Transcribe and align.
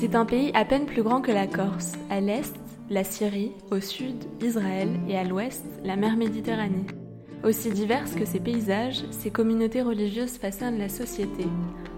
C'est 0.00 0.14
un 0.14 0.24
pays 0.24 0.50
à 0.54 0.64
peine 0.64 0.86
plus 0.86 1.02
grand 1.02 1.20
que 1.20 1.30
la 1.30 1.46
Corse. 1.46 1.92
À 2.08 2.20
l'est, 2.22 2.56
la 2.88 3.04
Syrie, 3.04 3.52
au 3.70 3.80
sud, 3.80 4.16
Israël 4.40 4.88
et 5.06 5.18
à 5.18 5.24
l'ouest, 5.24 5.62
la 5.84 5.94
mer 5.94 6.16
Méditerranée. 6.16 6.86
Aussi 7.44 7.68
diverses 7.68 8.14
que 8.14 8.24
ces 8.24 8.40
paysages, 8.40 9.04
ces 9.10 9.30
communautés 9.30 9.82
religieuses 9.82 10.38
façonnent 10.38 10.78
la 10.78 10.88
société. 10.88 11.44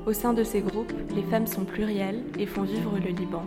Au 0.05 0.13
sein 0.13 0.33
de 0.33 0.43
ces 0.43 0.63
groupes, 0.63 0.93
les 1.15 1.23
femmes 1.23 1.47
sont 1.47 1.65
plurielles 1.65 2.25
et 2.41 2.47
font 2.47 2.63
vivre 2.63 2.99
le 2.99 3.13
Liban. 3.13 3.45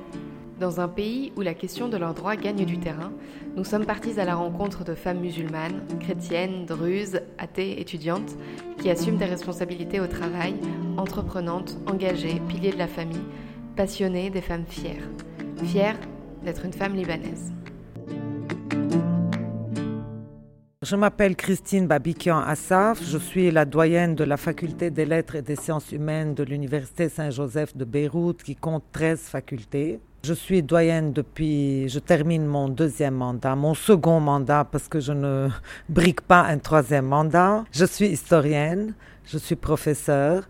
Dans 0.58 0.80
un 0.80 0.88
pays 0.88 1.34
où 1.36 1.42
la 1.42 1.54
question 1.54 1.90
de 1.90 1.98
leurs 1.98 2.14
droits 2.14 2.38
gagne 2.38 2.64
du 2.64 2.80
terrain, 2.80 3.12
nous 3.58 3.66
sommes 3.66 3.86
partis 3.86 4.22
à 4.22 4.24
la 4.24 4.36
rencontre 4.36 4.86
de 4.86 4.96
femmes 4.96 5.20
musulmanes, 5.20 5.82
chrétiennes, 6.00 6.66
druzes, 6.66 7.20
athées, 7.38 7.82
étudiantes, 7.82 8.38
qui 8.78 8.90
assument 8.90 9.18
des 9.18 9.26
responsabilités 9.26 10.00
au 10.00 10.08
travail, 10.08 10.56
entreprenantes, 10.96 11.78
engagées, 11.88 12.42
piliers 12.48 12.72
de 12.72 12.78
la 12.78 12.88
famille, 12.88 13.20
passionnées, 13.76 14.30
des 14.30 14.42
femmes 14.42 14.66
fières. 14.68 15.10
Fières 15.64 15.98
d'être 16.44 16.66
une 16.66 16.74
femme 16.74 16.96
libanaise. 16.96 17.52
Je 20.82 20.96
m'appelle 20.96 21.36
Christine 21.36 21.88
Babikian 21.88 22.38
Assaf, 22.40 23.04
je 23.04 23.18
suis 23.18 23.50
la 23.50 23.66
doyenne 23.66 24.14
de 24.14 24.24
la 24.24 24.38
faculté 24.38 24.92
des 24.92 25.06
lettres 25.06 25.36
et 25.36 25.42
des 25.42 25.56
sciences 25.56 25.92
humaines 25.92 26.36
de 26.36 26.44
l'Université 26.44 27.10
Saint-Joseph 27.10 27.76
de 27.76 27.86
Beyrouth 27.86 28.44
qui 28.44 28.56
compte 28.56 28.84
13 28.92 29.22
facultés. 29.22 30.00
Je 30.24 30.34
suis 30.34 30.62
doyenne 30.62 31.12
depuis, 31.12 31.90
je 31.90 31.98
termine 31.98 32.46
mon 32.46 32.70
deuxième 32.70 33.16
mandat, 33.16 33.56
mon 33.56 33.74
second 33.74 34.20
mandat 34.20 34.68
parce 34.72 34.88
que 34.88 35.00
je 35.00 35.12
ne 35.12 35.50
brigue 35.90 36.22
pas 36.22 36.42
un 36.44 36.60
troisième 36.60 37.06
mandat. 37.06 37.66
Je 37.72 37.86
suis 37.86 38.08
historienne, 38.08 38.94
je 39.26 39.40
suis 39.40 39.56
professeure 39.56 40.44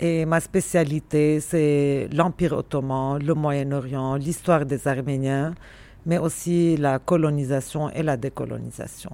et 0.00 0.24
ma 0.24 0.40
spécialité 0.40 1.40
c'est 1.40 2.08
l'Empire 2.12 2.52
ottoman, 2.52 3.22
le 3.22 3.34
Moyen-Orient, 3.34 4.16
l'histoire 4.16 4.66
des 4.66 4.86
Arméniens 4.88 5.54
mais 6.06 6.18
aussi 6.18 6.76
la 6.76 6.98
colonisation 6.98 7.90
et 7.90 8.02
la 8.02 8.16
décolonisation. 8.16 9.10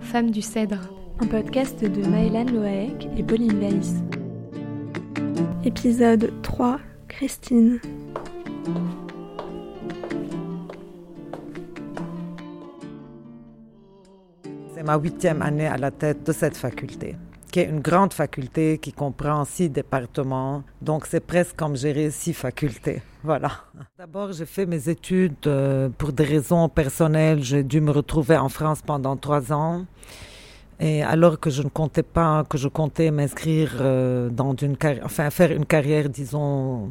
Femme 0.00 0.30
du 0.32 0.42
Cèdre. 0.42 0.80
Un 1.20 1.26
podcast 1.26 1.84
de 1.84 2.04
Maëlan 2.08 2.46
Loaek 2.46 3.08
et 3.16 3.22
Pauline 3.22 3.60
Weiss. 3.60 3.94
Épisode 5.64 6.32
3 6.42 6.80
Christine. 7.08 7.78
C'est 14.80 14.86
ma 14.86 14.96
huitième 14.96 15.42
année 15.42 15.66
à 15.66 15.76
la 15.76 15.90
tête 15.90 16.26
de 16.26 16.32
cette 16.32 16.56
faculté 16.56 17.14
qui 17.52 17.60
est 17.60 17.68
une 17.68 17.80
grande 17.80 18.14
faculté 18.14 18.78
qui 18.78 18.94
comprend 18.94 19.44
six 19.44 19.68
départements. 19.68 20.62
Donc 20.80 21.04
c'est 21.04 21.20
presque 21.20 21.54
comme 21.54 21.76
gérer 21.76 22.10
six 22.10 22.32
facultés. 22.32 23.02
Voilà. 23.22 23.50
D'abord, 23.98 24.32
j'ai 24.32 24.46
fait 24.46 24.64
mes 24.64 24.88
études 24.88 25.46
euh, 25.46 25.90
pour 25.98 26.12
des 26.12 26.24
raisons 26.24 26.70
personnelles. 26.70 27.42
J'ai 27.42 27.62
dû 27.62 27.82
me 27.82 27.90
retrouver 27.90 28.38
en 28.38 28.48
France 28.48 28.80
pendant 28.80 29.16
trois 29.18 29.52
ans. 29.52 29.84
Et 30.78 31.02
alors 31.02 31.38
que 31.38 31.50
je 31.50 31.62
ne 31.62 31.68
comptais 31.68 32.04
pas, 32.04 32.44
que 32.48 32.56
je 32.56 32.68
comptais 32.68 33.10
m'inscrire 33.10 33.72
euh, 33.80 34.30
dans 34.30 34.54
une 34.54 34.76
enfin 35.04 35.28
faire 35.28 35.52
une 35.52 35.66
carrière, 35.66 36.08
disons, 36.08 36.90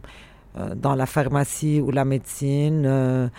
euh, 0.60 0.76
dans 0.76 0.94
la 0.94 1.08
pharmacie 1.08 1.82
ou 1.82 1.90
la 1.90 2.06
médecine, 2.06 3.32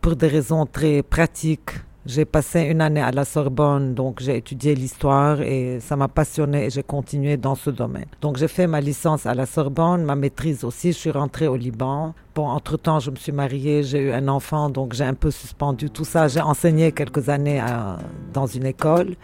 pour 0.00 0.16
des 0.16 0.26
raisons 0.26 0.66
très 0.66 1.04
pratiques 1.04 1.70
j'ai 2.06 2.24
passé 2.24 2.60
une 2.60 2.80
année 2.80 3.00
à 3.00 3.10
la 3.10 3.24
Sorbonne, 3.24 3.94
donc 3.94 4.20
j'ai 4.20 4.36
étudié 4.36 4.74
l'histoire 4.74 5.40
et 5.40 5.80
ça 5.80 5.96
m'a 5.96 6.08
passionné 6.08 6.66
et 6.66 6.70
j'ai 6.70 6.82
continué 6.82 7.36
dans 7.36 7.54
ce 7.54 7.70
domaine. 7.70 8.06
Donc 8.20 8.36
j'ai 8.36 8.48
fait 8.48 8.66
ma 8.66 8.80
licence 8.80 9.26
à 9.26 9.34
la 9.34 9.44
Sorbonne, 9.44 10.04
ma 10.04 10.14
maîtrise 10.14 10.64
aussi, 10.64 10.92
je 10.92 10.98
suis 10.98 11.10
rentrée 11.10 11.48
au 11.48 11.56
Liban. 11.56 12.14
Bon, 12.34 12.46
entre-temps, 12.46 13.00
je 13.00 13.10
me 13.10 13.16
suis 13.16 13.32
mariée, 13.32 13.82
j'ai 13.82 13.98
eu 13.98 14.12
un 14.12 14.28
enfant, 14.28 14.70
donc 14.70 14.92
j'ai 14.92 15.04
un 15.04 15.14
peu 15.14 15.30
suspendu 15.30 15.90
tout 15.90 16.04
ça. 16.04 16.28
J'ai 16.28 16.42
enseigné 16.42 16.92
quelques 16.92 17.28
années 17.28 17.62
dans 18.32 18.46
une 18.46 18.66
école 18.66 19.16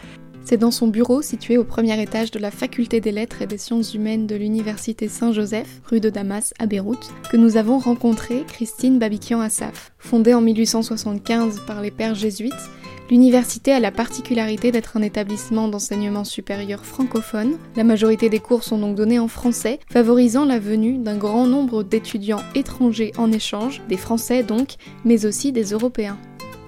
c'est 0.44 0.56
dans 0.56 0.70
son 0.70 0.88
bureau, 0.88 1.22
situé 1.22 1.58
au 1.58 1.64
premier 1.64 2.00
étage 2.00 2.30
de 2.30 2.38
la 2.38 2.50
Faculté 2.50 3.00
des 3.00 3.12
Lettres 3.12 3.42
et 3.42 3.46
des 3.46 3.58
Sciences 3.58 3.94
Humaines 3.94 4.26
de 4.26 4.36
l'Université 4.36 5.08
Saint-Joseph, 5.08 5.80
rue 5.84 6.00
de 6.00 6.10
Damas, 6.10 6.52
à 6.58 6.66
Beyrouth, 6.66 7.10
que 7.30 7.36
nous 7.36 7.56
avons 7.56 7.78
rencontré 7.78 8.44
Christine 8.46 8.98
Babikian 8.98 9.40
Assaf. 9.40 9.92
Fondée 9.98 10.34
en 10.34 10.40
1875 10.40 11.60
par 11.66 11.80
les 11.80 11.90
pères 11.90 12.14
jésuites, 12.14 12.52
L'université 13.10 13.72
a 13.72 13.80
la 13.80 13.90
particularité 13.90 14.72
d'être 14.72 14.96
un 14.96 15.02
établissement 15.02 15.68
d'enseignement 15.68 16.24
supérieur 16.24 16.82
francophone. 16.86 17.58
La 17.76 17.84
majorité 17.84 18.30
des 18.30 18.38
cours 18.38 18.64
sont 18.64 18.78
donc 18.78 18.94
donnés 18.94 19.18
en 19.18 19.28
français, 19.28 19.80
favorisant 19.90 20.46
la 20.46 20.58
venue 20.58 20.96
d'un 20.96 21.18
grand 21.18 21.46
nombre 21.46 21.82
d'étudiants 21.82 22.40
étrangers 22.54 23.12
en 23.18 23.30
échange, 23.30 23.82
des 23.90 23.98
Français 23.98 24.42
donc, 24.42 24.76
mais 25.04 25.26
aussi 25.26 25.52
des 25.52 25.72
Européens. 25.72 26.16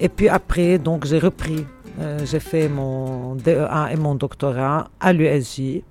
Et 0.00 0.10
puis 0.10 0.28
après, 0.28 0.78
donc 0.78 1.06
j'ai 1.06 1.18
repris 1.18 1.64
euh, 2.00 2.24
j'ai 2.24 2.40
fait 2.40 2.68
mon 2.68 3.34
DEA 3.36 3.92
et 3.92 3.96
mon 3.96 4.14
doctorat 4.14 4.88
à 5.00 5.12
l'USJ. 5.12 5.82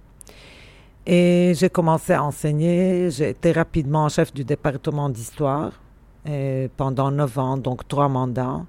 Et 1.06 1.54
j'ai 1.56 1.70
commencé 1.70 2.14
à 2.14 2.24
enseigner. 2.24 3.10
J'ai 3.10 3.30
été 3.30 3.52
rapidement 3.52 4.08
chef 4.10 4.34
du 4.34 4.44
département 4.44 5.10
d'histoire 5.10 5.72
pendant 6.78 7.12
neuf 7.12 7.38
ans, 7.38 7.58
donc 7.58 7.86
trois 7.86 8.08
mandats. 8.08 8.62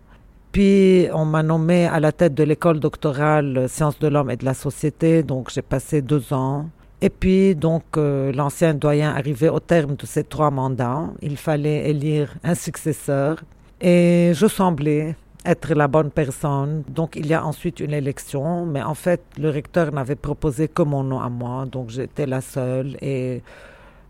Puis 0.54 1.08
on 1.12 1.24
m'a 1.24 1.42
nommé 1.42 1.86
à 1.86 1.98
la 1.98 2.12
tête 2.12 2.32
de 2.32 2.44
l'école 2.44 2.78
doctorale 2.78 3.68
Sciences 3.68 3.98
de 3.98 4.06
l'homme 4.06 4.30
et 4.30 4.36
de 4.36 4.44
la 4.44 4.54
société, 4.54 5.24
donc 5.24 5.50
j'ai 5.50 5.62
passé 5.62 6.00
deux 6.00 6.32
ans. 6.32 6.68
Et 7.00 7.10
puis 7.10 7.56
donc 7.56 7.82
euh, 7.96 8.32
l'ancien 8.32 8.72
doyen 8.72 9.10
arrivait 9.10 9.48
au 9.48 9.58
terme 9.58 9.96
de 9.96 10.06
ces 10.06 10.22
trois 10.22 10.52
mandats. 10.52 11.08
Il 11.22 11.36
fallait 11.36 11.90
élire 11.90 12.36
un 12.44 12.54
successeur. 12.54 13.42
Et 13.80 14.30
je 14.34 14.46
semblais 14.46 15.16
être 15.44 15.74
la 15.74 15.88
bonne 15.88 16.10
personne. 16.10 16.82
Donc 16.88 17.16
il 17.16 17.26
y 17.26 17.34
a 17.34 17.44
ensuite 17.44 17.80
une 17.80 17.92
élection, 17.92 18.66
mais 18.66 18.82
en 18.82 18.94
fait 18.94 19.22
le 19.38 19.50
recteur 19.50 19.92
n'avait 19.92 20.16
proposé 20.16 20.68
que 20.68 20.82
mon 20.82 21.02
nom 21.02 21.20
à 21.20 21.28
moi, 21.28 21.66
donc 21.66 21.90
j'étais 21.90 22.26
la 22.26 22.40
seule 22.40 22.96
et 23.00 23.42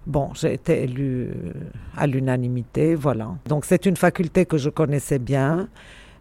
bon, 0.07 0.31
j'ai 0.35 0.55
été 0.55 0.83
élue 0.85 1.31
euh, 1.31 1.53
à 1.97 2.07
l'unanimité, 2.07 2.95
voilà. 2.95 3.35
Donc 3.47 3.65
c'est 3.65 3.87
une 3.87 3.97
faculté 3.97 4.47
que 4.47 4.59
je 4.59 4.71
connaissais 4.71 5.19
bien. 5.19 5.69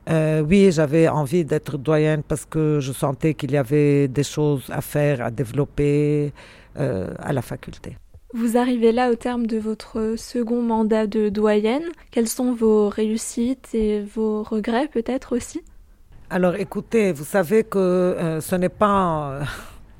Euh, 0.09 0.41
oui, 0.41 0.71
j'avais 0.71 1.07
envie 1.07 1.45
d'être 1.45 1.77
doyenne 1.77 2.23
parce 2.27 2.45
que 2.45 2.79
je 2.81 2.91
sentais 2.91 3.35
qu'il 3.35 3.51
y 3.51 3.57
avait 3.57 4.07
des 4.07 4.23
choses 4.23 4.69
à 4.69 4.81
faire, 4.81 5.23
à 5.23 5.31
développer 5.31 6.33
euh, 6.77 7.13
à 7.19 7.31
la 7.31 7.41
faculté. 7.41 7.97
Vous 8.35 8.57
arrivez 8.57 8.91
là 8.91 9.11
au 9.11 9.15
terme 9.15 9.45
de 9.45 9.59
votre 9.59 10.15
second 10.17 10.63
mandat 10.63 11.05
de 11.05 11.29
doyenne. 11.29 11.83
Quelles 12.09 12.27
sont 12.27 12.51
vos 12.51 12.89
réussites 12.89 13.75
et 13.75 14.01
vos 14.01 14.41
regrets 14.41 14.87
peut-être 14.87 15.35
aussi? 15.35 15.61
Alors 16.31 16.55
écoutez, 16.55 17.11
vous 17.11 17.25
savez 17.25 17.63
que 17.63 17.77
euh, 17.77 18.41
ce 18.41 18.55
n'est 18.55 18.69
pas 18.69 19.33
euh, 19.33 19.43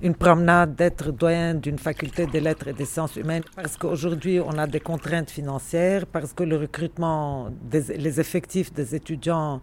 une 0.02 0.16
promenade 0.16 0.76
d'être 0.76 1.12
doyen 1.12 1.54
d'une 1.54 1.78
faculté 1.78 2.26
des 2.26 2.40
lettres 2.40 2.70
et 2.70 2.74
des 2.74 2.86
sciences 2.86 3.18
humaines 3.18 3.44
parce 3.56 3.78
qu'aujourd'hui 3.78 4.40
on 4.40 4.58
a 4.58 4.66
des 4.66 4.80
contraintes 4.80 5.30
financières, 5.30 6.08
parce 6.08 6.34
que 6.34 6.42
le 6.44 6.58
recrutement, 6.58 7.50
des, 7.62 8.20
effectifs 8.20 8.74
des 8.74 8.96
étudiants 8.96 9.62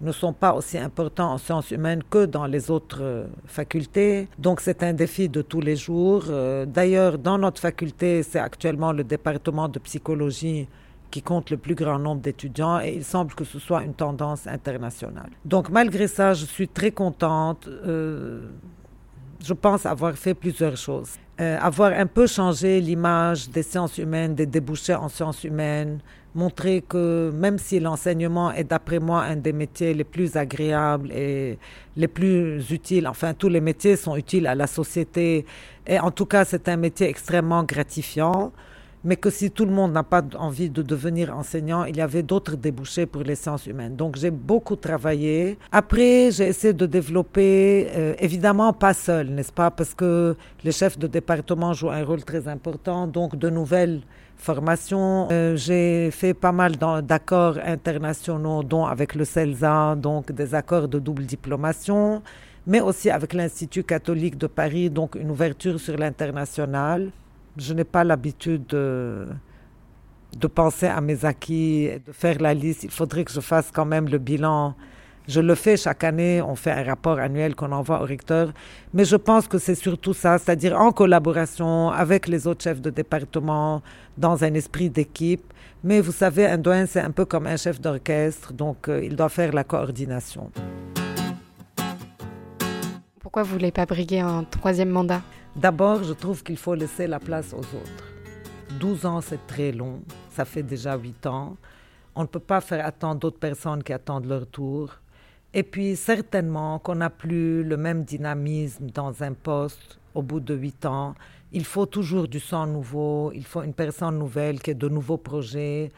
ne 0.00 0.12
sont 0.12 0.32
pas 0.32 0.54
aussi 0.54 0.78
importants 0.78 1.32
en 1.32 1.38
sciences 1.38 1.70
humaines 1.70 2.02
que 2.08 2.26
dans 2.26 2.46
les 2.46 2.70
autres 2.70 3.02
euh, 3.02 3.26
facultés. 3.46 4.28
Donc 4.38 4.60
c'est 4.60 4.82
un 4.82 4.92
défi 4.92 5.28
de 5.28 5.42
tous 5.42 5.60
les 5.60 5.76
jours. 5.76 6.24
Euh, 6.28 6.66
d'ailleurs, 6.66 7.18
dans 7.18 7.38
notre 7.38 7.60
faculté, 7.60 8.22
c'est 8.22 8.38
actuellement 8.38 8.92
le 8.92 9.04
département 9.04 9.68
de 9.68 9.78
psychologie 9.80 10.68
qui 11.10 11.22
compte 11.22 11.50
le 11.50 11.56
plus 11.56 11.74
grand 11.74 11.98
nombre 11.98 12.20
d'étudiants 12.20 12.80
et 12.80 12.94
il 12.96 13.04
semble 13.04 13.34
que 13.34 13.44
ce 13.44 13.58
soit 13.58 13.82
une 13.82 13.94
tendance 13.94 14.46
internationale. 14.46 15.30
Donc 15.44 15.70
malgré 15.70 16.06
ça, 16.06 16.34
je 16.34 16.44
suis 16.44 16.68
très 16.68 16.90
contente. 16.90 17.66
Euh, 17.66 18.42
je 19.42 19.54
pense 19.54 19.86
avoir 19.86 20.14
fait 20.14 20.34
plusieurs 20.34 20.76
choses. 20.76 21.12
avoir 21.38 21.92
un 21.92 22.06
peu 22.06 22.26
changé 22.26 22.80
l'image 22.80 23.48
des 23.48 23.62
sciences 23.62 23.96
humaines, 23.98 24.34
des 24.34 24.46
débouchés 24.46 24.96
en 24.96 25.08
sciences 25.08 25.44
humaines, 25.44 26.00
montrer 26.38 26.82
que 26.92 27.30
même 27.34 27.58
si 27.58 27.80
l'enseignement 27.80 28.52
est 28.52 28.64
d'après 28.72 29.00
moi 29.00 29.22
un 29.22 29.36
des 29.36 29.52
métiers 29.52 29.92
les 29.92 30.04
plus 30.04 30.36
agréables 30.36 31.10
et 31.12 31.58
les 31.96 32.08
plus 32.08 32.70
utiles, 32.70 33.06
enfin 33.08 33.34
tous 33.34 33.50
les 33.56 33.60
métiers 33.60 33.96
sont 33.96 34.16
utiles 34.16 34.46
à 34.46 34.54
la 34.54 34.68
société 34.68 35.44
et 35.86 35.98
en 35.98 36.12
tout 36.12 36.26
cas 36.26 36.44
c'est 36.44 36.68
un 36.68 36.76
métier 36.76 37.08
extrêmement 37.08 37.64
gratifiant, 37.64 38.52
mais 39.04 39.16
que 39.16 39.30
si 39.30 39.50
tout 39.50 39.64
le 39.64 39.72
monde 39.72 39.92
n'a 39.92 40.02
pas 40.02 40.22
envie 40.38 40.70
de 40.70 40.82
devenir 40.82 41.36
enseignant, 41.36 41.84
il 41.84 41.96
y 41.96 42.00
avait 42.00 42.22
d'autres 42.22 42.56
débouchés 42.56 43.06
pour 43.06 43.22
les 43.22 43.36
sciences 43.36 43.66
humaines. 43.66 43.96
Donc 43.96 44.16
j'ai 44.16 44.30
beaucoup 44.30 44.76
travaillé. 44.76 45.58
Après, 45.72 46.30
j'ai 46.30 46.46
essayé 46.48 46.72
de 46.72 46.86
développer, 46.86 47.88
euh, 47.96 48.14
évidemment 48.18 48.72
pas 48.72 48.94
seul, 48.94 49.28
n'est-ce 49.30 49.52
pas, 49.52 49.70
parce 49.70 49.94
que 49.94 50.36
les 50.64 50.72
chefs 50.72 50.98
de 50.98 51.06
département 51.06 51.72
jouent 51.72 51.90
un 51.90 52.04
rôle 52.04 52.24
très 52.24 52.48
important, 52.48 53.06
donc 53.06 53.36
de 53.36 53.48
nouvelles 53.50 54.00
formation. 54.38 55.28
Euh, 55.30 55.56
j'ai 55.56 56.10
fait 56.10 56.34
pas 56.34 56.52
mal 56.52 56.76
d'accords 57.02 57.58
internationaux, 57.64 58.62
dont 58.62 58.86
avec 58.86 59.14
le 59.14 59.24
CELSA, 59.24 59.96
donc 59.96 60.32
des 60.32 60.54
accords 60.54 60.88
de 60.88 60.98
double 60.98 61.24
diplomation. 61.26 62.22
mais 62.66 62.80
aussi 62.82 63.08
avec 63.08 63.32
l'Institut 63.32 63.82
catholique 63.82 64.36
de 64.36 64.46
Paris, 64.46 64.90
donc 64.90 65.14
une 65.14 65.30
ouverture 65.30 65.80
sur 65.80 65.96
l'international. 65.96 67.10
Je 67.56 67.72
n'ai 67.72 67.84
pas 67.84 68.04
l'habitude 68.04 68.66
de, 68.66 69.26
de 70.36 70.46
penser 70.46 70.86
à 70.86 71.00
mes 71.00 71.24
acquis, 71.24 71.88
de 72.06 72.12
faire 72.12 72.38
la 72.40 72.52
liste. 72.52 72.84
Il 72.84 72.90
faudrait 72.90 73.24
que 73.24 73.32
je 73.32 73.40
fasse 73.40 73.70
quand 73.72 73.86
même 73.86 74.06
le 74.08 74.18
bilan. 74.18 74.74
Je 75.28 75.40
le 75.42 75.54
fais 75.54 75.76
chaque 75.76 76.04
année, 76.04 76.40
on 76.40 76.54
fait 76.54 76.70
un 76.70 76.82
rapport 76.82 77.18
annuel 77.18 77.54
qu'on 77.54 77.70
envoie 77.70 78.00
au 78.00 78.06
recteur, 78.06 78.50
mais 78.94 79.04
je 79.04 79.16
pense 79.16 79.46
que 79.46 79.58
c'est 79.58 79.74
surtout 79.74 80.14
ça, 80.14 80.38
c'est-à-dire 80.38 80.80
en 80.80 80.90
collaboration 80.90 81.90
avec 81.90 82.28
les 82.28 82.46
autres 82.46 82.64
chefs 82.64 82.80
de 82.80 82.88
département, 82.88 83.82
dans 84.16 84.42
un 84.42 84.54
esprit 84.54 84.88
d'équipe. 84.88 85.52
Mais 85.84 86.00
vous 86.00 86.12
savez, 86.12 86.46
un 86.46 86.56
doyen, 86.56 86.86
c'est 86.86 87.02
un 87.02 87.10
peu 87.10 87.26
comme 87.26 87.46
un 87.46 87.58
chef 87.58 87.78
d'orchestre, 87.78 88.54
donc 88.54 88.88
euh, 88.88 89.04
il 89.04 89.16
doit 89.16 89.28
faire 89.28 89.52
la 89.52 89.64
coordination. 89.64 90.50
Pourquoi 93.20 93.42
vous 93.42 93.50
ne 93.50 93.58
voulez 93.58 93.70
pas 93.70 93.84
briguer 93.84 94.20
un 94.20 94.44
troisième 94.44 94.88
mandat? 94.88 95.20
D'abord, 95.54 96.04
je 96.04 96.14
trouve 96.14 96.42
qu'il 96.42 96.56
faut 96.56 96.74
laisser 96.74 97.06
la 97.06 97.20
place 97.20 97.52
aux 97.52 97.58
autres. 97.58 98.04
12 98.80 99.04
ans, 99.04 99.20
c'est 99.20 99.46
très 99.46 99.72
long. 99.72 100.00
Ça 100.30 100.46
fait 100.46 100.62
déjà 100.62 100.96
8 100.96 101.26
ans. 101.26 101.58
On 102.14 102.22
ne 102.22 102.26
peut 102.26 102.40
pas 102.40 102.62
faire 102.62 102.86
attendre 102.86 103.20
d'autres 103.20 103.38
personnes 103.38 103.82
qui 103.82 103.92
attendent 103.92 104.24
leur 104.24 104.46
tour. 104.46 104.94
Et 105.54 105.62
puis, 105.62 105.96
certainement 105.96 106.78
qu'on 106.78 106.96
n'a 106.96 107.10
plus 107.10 107.64
le 107.64 107.76
même 107.76 108.04
dynamisme 108.04 108.90
dans 108.90 109.22
un 109.22 109.32
poste 109.32 109.98
au 110.14 110.22
bout 110.22 110.40
de 110.40 110.54
8 110.54 110.86
ans. 110.86 111.14
Il 111.52 111.64
faut 111.64 111.86
toujours 111.86 112.28
du 112.28 112.40
sang 112.40 112.66
nouveau, 112.66 113.32
il 113.34 113.44
faut 113.44 113.62
une 113.62 113.72
personne 113.72 114.18
nouvelle 114.18 114.60
qui 114.60 114.70
ait 114.70 114.74
de 114.74 114.88
nouveaux 114.88 115.16
projets. 115.16 115.90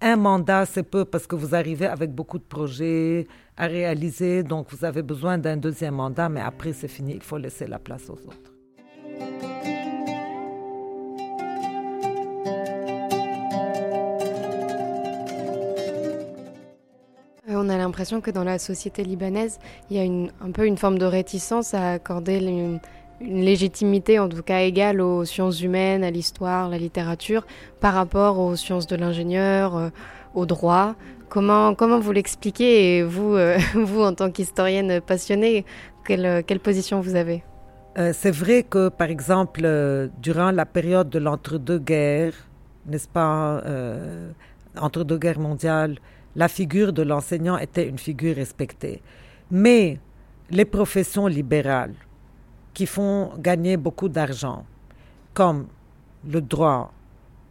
Un 0.00 0.16
mandat, 0.16 0.66
c'est 0.66 0.82
peu 0.82 1.04
parce 1.04 1.26
que 1.26 1.36
vous 1.36 1.54
arrivez 1.54 1.86
avec 1.86 2.12
beaucoup 2.12 2.38
de 2.38 2.44
projets 2.44 3.28
à 3.56 3.66
réaliser, 3.66 4.42
donc 4.42 4.66
vous 4.70 4.84
avez 4.84 5.02
besoin 5.02 5.38
d'un 5.38 5.56
deuxième 5.56 5.94
mandat, 5.94 6.28
mais 6.28 6.40
après 6.40 6.72
c'est 6.72 6.88
fini, 6.88 7.14
il 7.14 7.22
faut 7.22 7.38
laisser 7.38 7.66
la 7.66 7.78
place 7.78 8.10
aux 8.10 8.14
autres. 8.14 8.55
L'impression 17.96 18.20
que 18.20 18.30
dans 18.30 18.44
la 18.44 18.58
société 18.58 19.04
libanaise, 19.04 19.58
il 19.88 19.96
y 19.96 20.00
a 20.00 20.44
un 20.44 20.50
peu 20.50 20.66
une 20.66 20.76
forme 20.76 20.98
de 20.98 21.06
réticence 21.06 21.72
à 21.72 21.92
accorder 21.92 22.36
une, 22.36 22.78
légitimité, 23.22 24.18
en 24.18 24.28
tout 24.28 24.42
cas 24.42 24.60
égale 24.60 25.00
aux 25.00 25.24
sciences 25.24 25.62
humaines, 25.62 26.04
à 26.04 26.10
l'histoire, 26.10 26.68
la 26.68 26.76
littérature, 26.76 27.46
par 27.80 27.94
rapport 27.94 28.38
aux 28.38 28.54
sciences 28.54 28.86
de 28.86 28.96
l'ingénieur, 28.96 29.74
euh, 29.78 29.88
au 30.34 30.44
droit. 30.44 30.94
Comment, 31.30 31.74
comment 31.74 31.98
vous 31.98 32.12
l'expliquez 32.12 32.98
et 32.98 33.02
vous, 33.02 33.34
euh, 33.34 33.56
vous, 33.74 34.02
en 34.02 34.12
tant 34.12 34.30
qu'historienne 34.30 35.00
passionnée, 35.00 35.64
quelle, 36.06 36.44
quelle 36.44 36.60
position 36.60 37.00
vous 37.00 37.14
avez? 37.16 37.42
C'est 38.12 38.30
vrai 38.30 38.62
que, 38.62 38.90
par 38.90 39.08
exemple, 39.08 39.66
durant 40.20 40.50
la 40.50 40.66
période 40.66 41.08
de 41.08 41.18
l'entre-deux-guerres, 41.18 42.34
n'est-ce 42.84 43.08
pas, 43.08 43.62
entre 44.78 45.02
deux 45.02 45.16
guerres 45.16 45.40
mondiales, 45.40 45.96
la 46.36 46.48
figure 46.48 46.92
de 46.92 47.02
l'enseignant 47.02 47.56
était 47.56 47.88
une 47.88 47.98
figure 47.98 48.36
respectée. 48.36 49.02
Mais 49.50 49.98
les 50.50 50.66
professions 50.66 51.26
libérales 51.26 51.94
qui 52.74 52.86
font 52.86 53.32
gagner 53.38 53.76
beaucoup 53.78 54.08
d'argent, 54.08 54.64
comme 55.32 55.66
le 56.28 56.40
droit, 56.42 56.92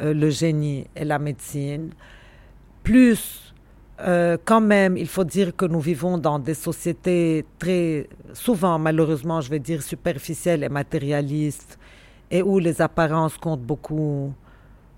euh, 0.01 0.13
le 0.13 0.29
génie 0.29 0.85
et 0.95 1.03
la 1.03 1.17
médecine, 1.17 1.89
plus 2.83 3.53
euh, 4.01 4.37
quand 4.45 4.61
même, 4.61 4.97
il 4.97 5.07
faut 5.07 5.23
dire 5.23 5.55
que 5.55 5.65
nous 5.65 5.79
vivons 5.79 6.17
dans 6.17 6.37
des 6.37 6.53
sociétés 6.53 7.45
très, 7.57 8.07
souvent 8.33 8.77
malheureusement, 8.77 9.41
je 9.41 9.49
vais 9.49 9.59
dire, 9.59 9.81
superficielles 9.81 10.63
et 10.63 10.69
matérialistes, 10.69 11.79
et 12.29 12.43
où 12.43 12.59
les 12.59 12.81
apparences 12.81 13.37
comptent 13.37 13.61
beaucoup 13.61 14.33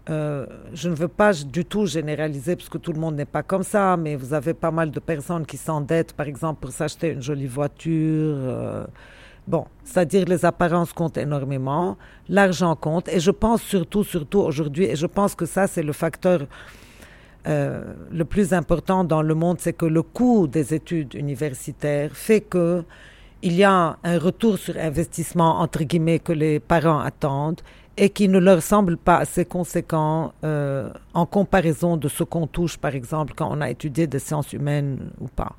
euh, 0.09 0.45
je 0.73 0.89
ne 0.89 0.95
veux 0.95 1.09
pas 1.09 1.33
du 1.33 1.65
tout 1.65 1.85
généraliser 1.85 2.55
parce 2.55 2.69
que 2.69 2.77
tout 2.77 2.93
le 2.93 2.99
monde 2.99 3.15
n'est 3.15 3.25
pas 3.25 3.43
comme 3.43 3.63
ça, 3.63 3.97
mais 3.97 4.15
vous 4.15 4.33
avez 4.33 4.53
pas 4.53 4.71
mal 4.71 4.89
de 4.89 4.99
personnes 4.99 5.45
qui 5.45 5.57
s'endettent, 5.57 6.13
par 6.13 6.27
exemple, 6.27 6.61
pour 6.61 6.71
s'acheter 6.71 7.11
une 7.11 7.21
jolie 7.21 7.47
voiture. 7.47 8.35
Euh, 8.37 8.85
bon, 9.47 9.65
c'est-à-dire 9.83 10.25
les 10.25 10.45
apparences 10.45 10.93
comptent 10.93 11.17
énormément, 11.17 11.97
l'argent 12.29 12.75
compte, 12.75 13.09
et 13.09 13.19
je 13.19 13.31
pense 13.31 13.61
surtout, 13.61 14.05
surtout 14.05 14.39
aujourd'hui, 14.39 14.85
et 14.85 14.95
je 14.95 15.07
pense 15.07 15.35
que 15.35 15.45
ça, 15.45 15.67
c'est 15.67 15.83
le 15.83 15.93
facteur 15.93 16.47
euh, 17.47 17.93
le 18.11 18.25
plus 18.25 18.53
important 18.53 19.03
dans 19.03 19.21
le 19.21 19.35
monde, 19.35 19.57
c'est 19.59 19.73
que 19.73 19.85
le 19.85 20.03
coût 20.03 20.47
des 20.47 20.73
études 20.73 21.13
universitaires 21.15 22.11
fait 22.13 22.41
que 22.41 22.83
il 23.43 23.53
y 23.53 23.63
a 23.63 23.97
un 24.03 24.17
retour 24.17 24.57
sur 24.57 24.75
investissement, 24.77 25.59
entre 25.59 25.83
guillemets, 25.83 26.19
que 26.19 26.33
les 26.33 26.59
parents 26.59 26.99
attendent 26.99 27.61
et 27.97 28.09
qui 28.09 28.27
ne 28.27 28.37
leur 28.37 28.61
semble 28.61 28.95
pas 28.97 29.17
assez 29.17 29.43
conséquent 29.43 30.33
euh, 30.43 30.89
en 31.13 31.25
comparaison 31.25 31.97
de 31.97 32.07
ce 32.07 32.23
qu'on 32.23 32.45
touche, 32.45 32.77
par 32.77 32.93
exemple, 32.93 33.33
quand 33.35 33.49
on 33.51 33.59
a 33.61 33.69
étudié 33.69 34.05
des 34.05 34.19
sciences 34.19 34.53
humaines 34.53 35.09
ou 35.19 35.27
pas. 35.27 35.55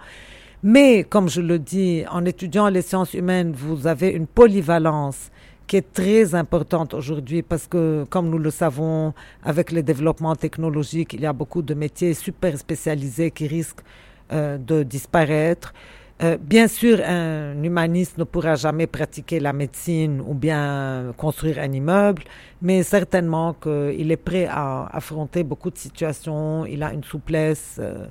Mais, 0.63 1.05
comme 1.05 1.29
je 1.29 1.41
le 1.41 1.59
dis, 1.59 2.05
en 2.11 2.25
étudiant 2.25 2.69
les 2.69 2.83
sciences 2.83 3.15
humaines, 3.15 3.53
vous 3.53 3.87
avez 3.87 4.11
une 4.11 4.27
polyvalence 4.27 5.31
qui 5.67 5.77
est 5.77 5.93
très 5.93 6.35
importante 6.35 6.95
aujourd'hui 6.95 7.43
parce 7.43 7.67
que, 7.67 8.05
comme 8.09 8.31
nous 8.31 8.39
le 8.39 8.51
savons, 8.51 9.13
avec 9.45 9.71
les 9.71 9.83
développements 9.83 10.35
technologiques, 10.35 11.13
il 11.13 11.21
y 11.21 11.27
a 11.27 11.33
beaucoup 11.33 11.63
de 11.63 11.75
métiers 11.75 12.15
super 12.15 12.57
spécialisés 12.59 13.31
qui 13.31 13.47
risquent 13.47 13.85
euh, 14.33 14.59
de 14.59 14.83
disparaître. 14.83 15.73
Euh, 16.21 16.37
bien 16.37 16.67
sûr, 16.67 17.01
un 17.05 17.63
humaniste 17.63 18.19
ne 18.19 18.25
pourra 18.25 18.57
jamais 18.57 18.89
pratiquer 18.89 19.39
la 19.39 19.53
médecine 19.53 20.21
ou 20.21 20.35
bien 20.35 21.15
construire 21.17 21.59
un 21.61 21.73
immeuble, 21.73 22.25
mais 22.61 22.83
certainement 22.83 23.55
qu'il 23.55 24.11
est 24.11 24.17
prêt 24.17 24.47
à 24.51 24.87
affronter 24.87 25.45
beaucoup 25.45 25.71
de 25.71 25.79
situations, 25.79 26.67
il 26.67 26.83
a 26.83 26.93
une 26.93 27.05
souplesse 27.05 27.77
euh, 27.79 28.07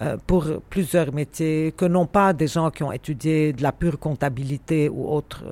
euh, 0.00 0.16
pour 0.26 0.46
plusieurs 0.70 1.12
métiers 1.12 1.74
que 1.76 1.84
non 1.84 2.06
pas 2.06 2.32
des 2.32 2.46
gens 2.46 2.70
qui 2.70 2.82
ont 2.82 2.92
étudié 2.92 3.52
de 3.52 3.62
la 3.62 3.72
pure 3.72 3.98
comptabilité 3.98 4.88
ou 4.88 5.06
autre 5.06 5.44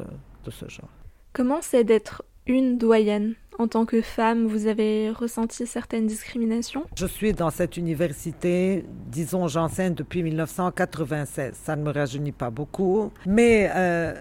de 0.45 0.51
ce 0.51 0.67
genre. 0.67 0.89
Comment 1.35 1.61
c'est 1.61 1.85
d'être 1.85 2.25
une 2.47 2.79
doyenne? 2.79 3.35
En 3.59 3.67
tant 3.67 3.85
que 3.85 4.01
femme, 4.01 4.47
vous 4.47 4.67
avez 4.67 5.11
ressenti 5.11 5.67
certaines 5.67 6.07
discriminations? 6.07 6.85
Je 6.97 7.07
suis 7.07 7.33
dans 7.33 7.51
cette 7.51 7.77
université, 7.77 8.85
disons, 9.07 9.49
j'enseigne 9.49 9.95
depuis 9.95 10.23
1996. 10.23 11.55
Ça 11.55 11.75
ne 11.75 11.83
me 11.83 11.91
rajeunit 11.91 12.33
pas 12.33 12.51
beaucoup. 12.51 13.13
Mais 13.27 13.71
euh, 13.75 14.15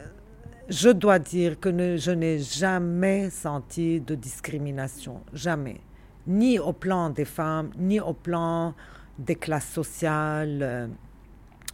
je 0.69 0.89
dois 0.89 1.19
dire 1.19 1.59
que 1.59 1.97
je 1.97 2.11
n'ai 2.11 2.39
jamais 2.39 3.29
senti 3.29 4.01
de 4.01 4.15
discrimination. 4.15 5.21
Jamais. 5.33 5.81
Ni 6.25 6.57
au 6.59 6.73
plan 6.73 7.09
des 7.11 7.25
femmes, 7.25 7.69
ni 7.77 7.99
au 7.99 8.13
plan 8.13 8.73
des 9.19 9.35
classes 9.35 9.69
sociales. 9.69 10.59
Euh, 10.61 10.87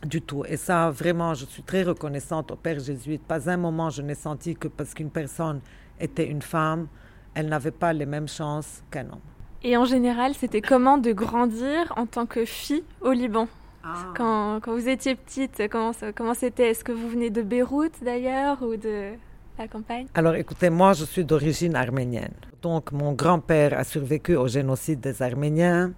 du 0.06 0.22
tout. 0.22 0.44
Et 0.46 0.58
ça, 0.58 0.90
vraiment, 0.90 1.34
je 1.34 1.46
suis 1.46 1.64
très 1.64 1.84
reconnaissante 1.84 2.52
au 2.52 2.58
Père 2.58 2.80
jésuite. 2.80 3.24
Pas 3.24 3.50
un 3.50 3.56
moment 3.56 3.90
je 3.90 4.02
n'ai 4.02 4.16
senti 4.16 4.54
que 4.54 4.68
parce 4.68 4.94
qu'une 4.94 5.10
personne 5.10 5.62
était 6.00 6.28
une 6.28 6.42
femme, 6.42 6.88
elle 7.36 7.48
n'avait 7.48 7.72
pas 7.72 7.94
les 7.94 8.06
mêmes 8.06 8.28
chances 8.28 8.84
qu'un 8.92 9.06
homme. 9.06 9.20
Et 9.64 9.78
en 9.78 9.86
général, 9.86 10.34
c'était 10.34 10.62
comment 10.62 10.98
de 10.98 11.12
grandir 11.14 11.94
en 11.96 12.06
tant 12.06 12.26
que 12.26 12.44
fille 12.46 12.84
au 13.02 13.12
Liban 13.12 13.48
ah. 13.84 13.94
quand, 14.16 14.60
quand, 14.62 14.74
vous 14.74 14.90
étiez 14.90 15.16
petite, 15.16 15.64
comment, 15.72 15.92
comment 16.16 16.34
c'était 16.34 16.72
Est-ce 16.72 16.84
que 16.84 16.92
vous 16.92 17.08
venez 17.08 17.30
de 17.30 17.42
Beyrouth 17.42 18.04
d'ailleurs 18.04 18.62
ou 18.62 18.76
de 18.76 19.14
la 19.58 19.68
campagne 19.68 20.08
Alors 20.16 20.36
écoutez, 20.36 20.70
moi 20.70 20.94
je 20.94 21.06
suis 21.06 21.24
d'origine 21.24 21.76
arménienne. 21.76 22.34
Donc 22.62 22.92
mon 22.92 23.14
grand-père 23.14 23.78
a 23.78 23.84
survécu 23.84 24.36
au 24.36 24.48
génocide 24.48 25.00
des 25.00 25.22
Arméniens 25.22 25.94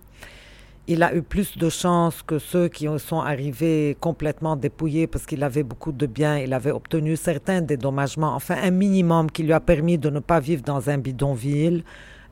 il 0.87 1.01
a 1.01 1.15
eu 1.15 1.23
plus 1.23 1.57
de 1.57 1.69
chance 1.69 2.21
que 2.21 2.37
ceux 2.37 2.67
qui 2.67 2.87
sont 2.99 3.19
arrivés 3.19 3.97
complètement 3.99 4.55
dépouillés 4.55 5.07
parce 5.07 5.25
qu'il 5.25 5.43
avait 5.43 5.63
beaucoup 5.63 5.91
de 5.91 6.05
biens, 6.05 6.37
il 6.37 6.53
avait 6.53 6.71
obtenu 6.71 7.15
certains 7.15 7.61
dédommagements, 7.61 8.35
enfin 8.35 8.55
un 8.61 8.69
minimum 8.69 9.31
qui 9.31 9.43
lui 9.43 9.53
a 9.53 9.59
permis 9.59 9.97
de 9.97 10.09
ne 10.09 10.19
pas 10.19 10.39
vivre 10.39 10.61
dans 10.61 10.89
un 10.89 10.99
bidonville 10.99 11.83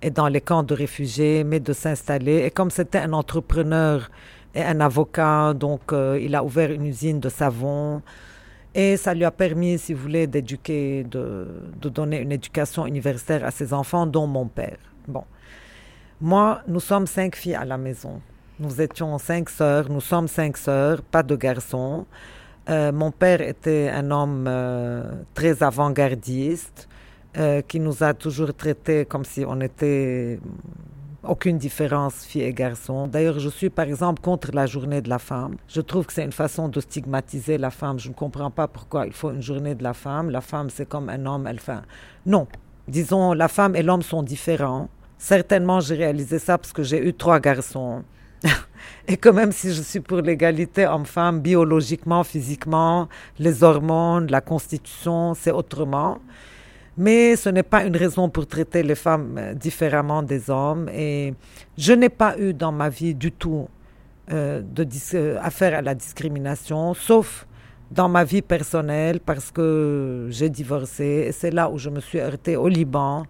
et 0.03 0.12
dans 0.12 0.27
les 0.27 0.41
camps 0.41 0.63
de 0.63 0.75
réfugiés, 0.75 1.43
mais 1.43 1.60
de 1.60 1.74
s'installer. 1.74 2.43
Et 2.45 2.51
comme 2.51 2.69
c'était 2.69 3.00
un 3.00 3.13
entrepreneur 3.13 4.12
et 4.53 4.62
un 4.62 4.79
avocat, 4.81 5.53
donc 5.53 5.91
euh, 5.91 6.19
il 6.22 6.36
a 6.36 6.43
ouvert 6.43 6.72
une 6.72 6.86
usine 6.86 7.19
de 7.19 7.29
savon. 7.29 8.01
Et 8.75 8.98
ça 8.98 9.13
lui 9.13 9.24
a 9.24 9.31
permis, 9.31 9.77
si 9.77 9.93
vous 9.93 10.01
voulez, 10.01 10.27
d'éduquer, 10.27 11.03
de, 11.03 11.48
de 11.79 11.89
donner 11.89 12.19
une 12.19 12.31
éducation 12.31 12.86
universitaire 12.86 13.45
à 13.45 13.51
ses 13.51 13.72
enfants, 13.72 14.05
dont 14.05 14.27
mon 14.27 14.48
père. 14.48 14.77
Bon. 15.07 15.24
Moi, 16.19 16.62
nous 16.67 16.79
sommes 16.79 17.07
cinq 17.07 17.36
filles 17.36 17.55
à 17.55 17.65
la 17.65 17.77
maison. 17.77 18.22
Nous 18.63 18.79
étions 18.79 19.17
cinq 19.17 19.50
sœurs, 19.50 19.89
nous 19.89 20.00
sommes 20.00 20.29
cinq 20.29 20.55
sœurs, 20.55 21.01
pas 21.01 21.22
de 21.22 21.36
garçons. 21.36 22.05
Euh, 22.70 22.93
mon 22.93 23.12
père 23.12 23.41
était 23.41 23.89
un 23.93 24.10
homme 24.10 24.46
euh, 24.48 25.03
très 25.34 25.62
avant-gardiste 25.62 26.88
euh, 27.36 27.62
qui 27.62 27.82
nous 27.82 28.03
a 28.03 28.13
toujours 28.13 28.53
traités 28.53 29.03
comme 29.03 29.25
si 29.25 29.43
on 29.46 29.60
était 29.60 30.39
aucune 31.24 31.58
différence 31.58 32.24
filles 32.24 32.43
et 32.43 32.53
garçons. 32.53 33.08
D'ailleurs, 33.08 33.38
je 33.38 33.50
suis 33.50 33.70
par 33.70 33.86
exemple 33.86 34.22
contre 34.22 34.51
la 34.53 34.65
journée 34.65 35.01
de 35.01 35.10
la 35.10 35.20
femme. 35.20 35.58
Je 35.67 35.82
trouve 35.82 36.05
que 36.05 36.13
c'est 36.13 36.24
une 36.24 36.32
façon 36.32 36.70
de 36.70 36.79
stigmatiser 36.79 37.58
la 37.58 37.70
femme. 37.70 38.00
Je 38.00 38.08
ne 38.08 38.13
comprends 38.13 38.51
pas 38.51 38.70
pourquoi 38.70 39.08
il 39.08 39.13
faut 39.13 39.32
une 39.32 39.41
journée 39.41 39.75
de 39.75 39.84
la 39.84 39.93
femme. 39.93 40.29
La 40.29 40.39
femme, 40.39 40.70
c'est 40.70 40.88
comme 40.88 41.10
un 41.10 41.25
homme, 41.25 41.48
elle 41.48 41.60
fait. 41.60 41.82
Non. 42.25 42.48
Disons, 42.88 43.34
la 43.34 43.50
femme 43.50 43.75
et 43.75 43.84
l'homme 43.84 44.03
sont 44.03 44.24
différents. 44.24 44.88
Certainement, 45.17 45.82
j'ai 45.82 45.96
réalisé 45.96 46.39
ça 46.39 46.58
parce 46.58 46.72
que 46.72 46.84
j'ai 46.84 47.05
eu 47.05 47.13
trois 47.13 47.41
garçons. 47.41 48.03
et 49.07 49.17
que 49.17 49.29
même 49.29 49.51
si 49.51 49.73
je 49.73 49.81
suis 49.81 50.00
pour 50.00 50.21
l'égalité 50.21 50.85
homme-femme, 50.85 51.39
biologiquement, 51.41 52.23
physiquement, 52.23 53.07
les 53.39 53.63
hormones, 53.63 54.27
la 54.29 54.41
constitution, 54.41 55.33
c'est 55.33 55.51
autrement. 55.51 56.19
Mais 56.97 57.35
ce 57.35 57.50
n'est 57.50 57.63
pas 57.63 57.83
une 57.85 57.97
raison 57.97 58.29
pour 58.29 58.45
traiter 58.45 58.83
les 58.83 58.95
femmes 58.95 59.35
euh, 59.38 59.53
différemment 59.55 60.21
des 60.21 60.50
hommes. 60.50 60.89
Et 60.93 61.33
je 61.77 61.93
n'ai 61.93 62.09
pas 62.09 62.38
eu 62.38 62.53
dans 62.53 62.71
ma 62.71 62.89
vie 62.89 63.15
du 63.15 63.31
tout 63.31 63.67
euh, 64.31 64.62
euh, 65.13 65.38
affaire 65.41 65.77
à 65.77 65.81
la 65.81 65.95
discrimination, 65.95 66.93
sauf 66.93 67.47
dans 67.89 68.09
ma 68.09 68.23
vie 68.23 68.41
personnelle 68.41 69.19
parce 69.19 69.51
que 69.51 70.27
j'ai 70.29 70.50
divorcé. 70.50 71.25
Et 71.27 71.31
c'est 71.31 71.51
là 71.51 71.69
où 71.69 71.77
je 71.79 71.89
me 71.89 72.00
suis 72.00 72.19
heurtée 72.19 72.55
au 72.55 72.67
Liban 72.67 73.25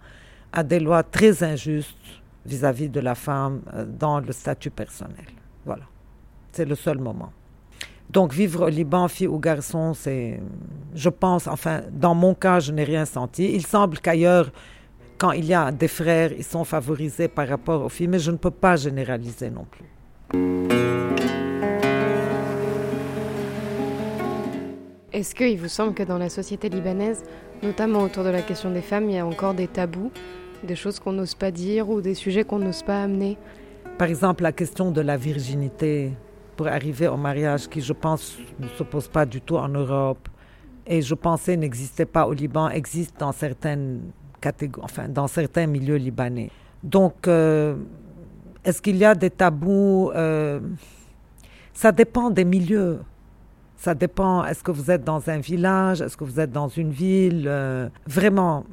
à 0.52 0.64
des 0.64 0.80
lois 0.80 1.04
très 1.04 1.42
injustes 1.44 2.23
vis-à-vis 2.46 2.90
de 2.90 3.00
la 3.00 3.16
femme 3.16 3.62
dans 4.00 4.20
le 4.20 4.32
statut 4.32 4.70
personnel. 4.70 5.26
Voilà. 5.66 5.84
C'est 6.52 6.66
le 6.66 6.76
seul 6.76 7.00
moment. 7.00 7.32
Donc 8.10 8.34
vivre 8.34 8.66
au 8.66 8.70
Liban, 8.70 9.08
fille 9.08 9.28
ou 9.28 9.40
garçon, 9.40 9.94
c'est, 9.94 10.40
je 10.94 11.10
pense, 11.10 11.48
enfin, 11.48 11.82
dans 11.92 12.14
mon 12.14 12.36
cas, 12.36 12.60
je 12.60 12.72
n'ai 12.72 12.84
rien 12.84 13.06
senti. 13.06 13.52
Il 13.54 13.66
semble 13.66 13.98
qu'ailleurs, 14.00 14.52
quand 15.18 15.32
il 15.32 15.46
y 15.46 15.54
a 15.54 15.72
des 15.72 15.88
frères, 15.88 16.32
ils 16.34 16.44
sont 16.44 16.64
favorisés 16.64 17.28
par 17.28 17.48
rapport 17.48 17.84
aux 17.84 17.90
filles, 17.90 18.08
mais 18.08 18.20
je 18.20 18.32
ne 18.32 18.38
peux 18.38 18.52
pas 18.52 18.76
généraliser 18.76 19.50
non 19.50 19.66
plus. 19.66 19.86
Est-ce 25.12 25.34
qu'il 25.34 25.60
vous 25.60 25.70
semble 25.70 25.94
que 25.94 26.04
dans 26.04 26.18
la 26.18 26.30
société 26.30 26.70
libanaise, 26.70 27.24
notamment 27.62 28.02
autour 28.02 28.24
de 28.24 28.30
la 28.30 28.42
question 28.42 28.72
des 28.72 28.82
femmes, 28.82 29.10
il 29.10 29.16
y 29.16 29.20
a 29.20 29.26
encore 29.26 29.54
des 29.54 29.68
tabous, 29.68 30.12
des 30.64 30.76
choses 30.76 31.00
qu'on 31.00 31.14
n'ose 31.14 31.36
pas 31.36 31.52
dire 31.52 31.90
ou 31.90 32.02
des 32.02 32.14
sujets 32.14 32.44
qu'on 32.44 32.60
n'ose 32.60 32.84
pas 32.84 33.04
amener 33.04 33.38
Par 33.98 34.08
exemple, 34.08 34.44
la 34.44 34.52
question 34.52 34.92
de 34.92 35.02
la 35.02 35.18
virginité 35.18 36.12
pour 36.56 36.68
arriver 36.68 37.08
au 37.08 37.18
mariage 37.18 37.68
qui, 37.68 37.82
je 37.82 37.94
pense, 37.94 38.38
ne 38.60 38.68
se 38.68 38.84
pose 38.84 39.08
pas 39.08 39.26
du 39.26 39.42
tout 39.42 39.58
en 39.58 39.70
Europe 39.70 40.30
et 40.86 41.02
je 41.02 41.14
pensais 41.14 41.56
n'existait 41.58 42.06
pas 42.06 42.28
au 42.28 42.34
Liban, 42.34 42.70
existe 42.70 43.16
dans 43.20 43.32
certaines 43.32 44.02
catégories, 44.42 44.86
enfin 44.86 45.08
dans 45.08 45.28
certains 45.28 45.68
milieux 45.68 45.96
libanais. 45.96 46.50
Donc, 46.84 47.28
euh, 47.28 47.76
est-ce 48.64 48.82
qu'il 48.82 48.98
y 48.98 49.06
a 49.06 49.16
des 49.16 49.30
tabous 49.30 50.12
euh, 50.14 50.60
Ça 51.74 51.92
dépend 51.92 52.30
des 52.30 52.46
milieux. 52.46 53.00
Ça 53.78 53.94
dépend, 53.96 54.46
est-ce 54.46 54.64
que 54.64 54.72
vous 54.72 54.92
êtes 54.92 55.04
dans 55.04 55.30
un 55.30 55.40
village, 55.40 56.02
est-ce 56.02 56.16
que 56.16 56.24
vous 56.24 56.40
êtes 56.40 56.52
dans 56.52 56.70
une 56.70 56.92
ville 56.92 57.46
euh, 57.48 57.90
Vraiment, 58.08 58.66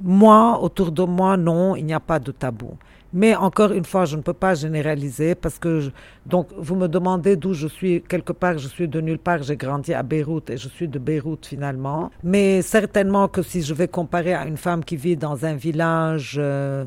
moi, 0.00 0.60
autour 0.62 0.92
de 0.92 1.02
moi, 1.02 1.36
non, 1.36 1.76
il 1.76 1.84
n'y 1.84 1.94
a 1.94 2.00
pas 2.00 2.18
de 2.18 2.32
tabou. 2.32 2.76
Mais 3.12 3.34
encore 3.34 3.72
une 3.72 3.84
fois, 3.84 4.04
je 4.04 4.16
ne 4.16 4.22
peux 4.22 4.34
pas 4.34 4.54
généraliser 4.54 5.34
parce 5.34 5.58
que, 5.58 5.90
donc, 6.26 6.48
vous 6.58 6.76
me 6.76 6.88
demandez 6.88 7.36
d'où 7.36 7.54
je 7.54 7.66
suis. 7.66 8.02
Quelque 8.02 8.32
part, 8.32 8.58
je 8.58 8.68
suis 8.68 8.86
de 8.86 9.00
nulle 9.00 9.18
part. 9.18 9.42
J'ai 9.42 9.56
grandi 9.56 9.94
à 9.94 10.02
Beyrouth 10.02 10.50
et 10.50 10.58
je 10.58 10.68
suis 10.68 10.88
de 10.88 10.98
Beyrouth 10.98 11.46
finalement. 11.46 12.10
Mais 12.22 12.60
certainement 12.60 13.26
que 13.28 13.42
si 13.42 13.62
je 13.62 13.72
vais 13.72 13.88
comparer 13.88 14.34
à 14.34 14.46
une 14.46 14.58
femme 14.58 14.84
qui 14.84 14.96
vit 14.96 15.16
dans 15.16 15.46
un 15.46 15.54
village, 15.54 16.36
euh, 16.38 16.84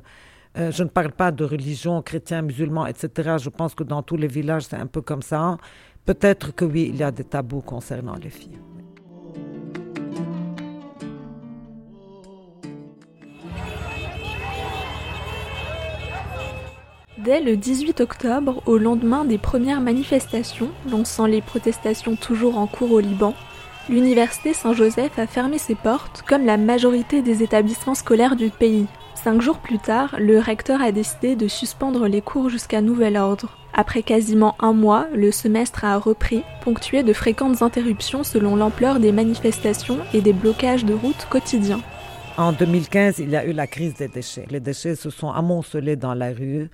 euh, 0.57 0.71
je 0.71 0.83
ne 0.83 0.89
parle 0.89 1.11
pas 1.11 1.31
de 1.31 1.43
religion, 1.43 2.01
chrétien, 2.03 2.43
musulman, 2.43 2.85
etc. 2.85 3.37
Je 3.41 3.49
pense 3.49 3.73
que 3.73 3.83
dans 3.83 4.03
tous 4.03 4.17
les 4.17 4.27
villages, 4.27 4.63
c'est 4.69 4.75
un 4.75 4.87
peu 4.87 5.01
comme 5.01 5.23
ça. 5.23 5.57
Peut-être 6.05 6.53
que 6.53 6.65
oui, 6.65 6.91
il 6.93 6.97
y 6.97 7.03
a 7.03 7.11
des 7.11 7.23
tabous 7.23 7.61
concernant 7.61 8.15
les 8.15 8.29
filles. 8.29 8.59
Dès 17.23 17.39
le 17.39 17.55
18 17.55 18.01
octobre, 18.01 18.63
au 18.65 18.79
lendemain 18.79 19.25
des 19.25 19.37
premières 19.37 19.81
manifestations, 19.81 20.69
lançant 20.89 21.27
les 21.27 21.41
protestations 21.41 22.15
toujours 22.15 22.57
en 22.57 22.65
cours 22.65 22.93
au 22.93 22.99
Liban, 22.99 23.35
l'université 23.89 24.53
Saint-Joseph 24.53 25.19
a 25.19 25.27
fermé 25.27 25.59
ses 25.59 25.75
portes, 25.75 26.23
comme 26.27 26.47
la 26.47 26.57
majorité 26.57 27.21
des 27.21 27.43
établissements 27.43 27.93
scolaires 27.93 28.35
du 28.35 28.49
pays. 28.49 28.87
Cinq 29.13 29.39
jours 29.39 29.59
plus 29.59 29.77
tard, 29.77 30.15
le 30.17 30.39
recteur 30.39 30.81
a 30.81 30.91
décidé 30.91 31.35
de 31.35 31.47
suspendre 31.47 32.07
les 32.07 32.21
cours 32.21 32.49
jusqu'à 32.49 32.81
nouvel 32.81 33.17
ordre. 33.17 33.55
Après 33.75 34.01
quasiment 34.01 34.55
un 34.59 34.73
mois, 34.73 35.05
le 35.13 35.31
semestre 35.31 35.85
a 35.85 35.99
repris, 35.99 36.41
ponctué 36.63 37.03
de 37.03 37.13
fréquentes 37.13 37.61
interruptions 37.61 38.23
selon 38.23 38.55
l'ampleur 38.55 38.99
des 38.99 39.11
manifestations 39.11 39.99
et 40.15 40.21
des 40.21 40.33
blocages 40.33 40.85
de 40.85 40.95
routes 40.95 41.27
quotidiens. 41.29 41.81
En 42.37 42.51
2015, 42.51 43.19
il 43.19 43.29
y 43.29 43.35
a 43.35 43.45
eu 43.45 43.51
la 43.51 43.67
crise 43.67 43.93
des 43.93 44.07
déchets. 44.07 44.47
Les 44.49 44.59
déchets 44.59 44.95
se 44.95 45.11
sont 45.11 45.29
amoncelés 45.29 45.97
dans 45.97 46.15
la 46.15 46.31
rue 46.31 46.69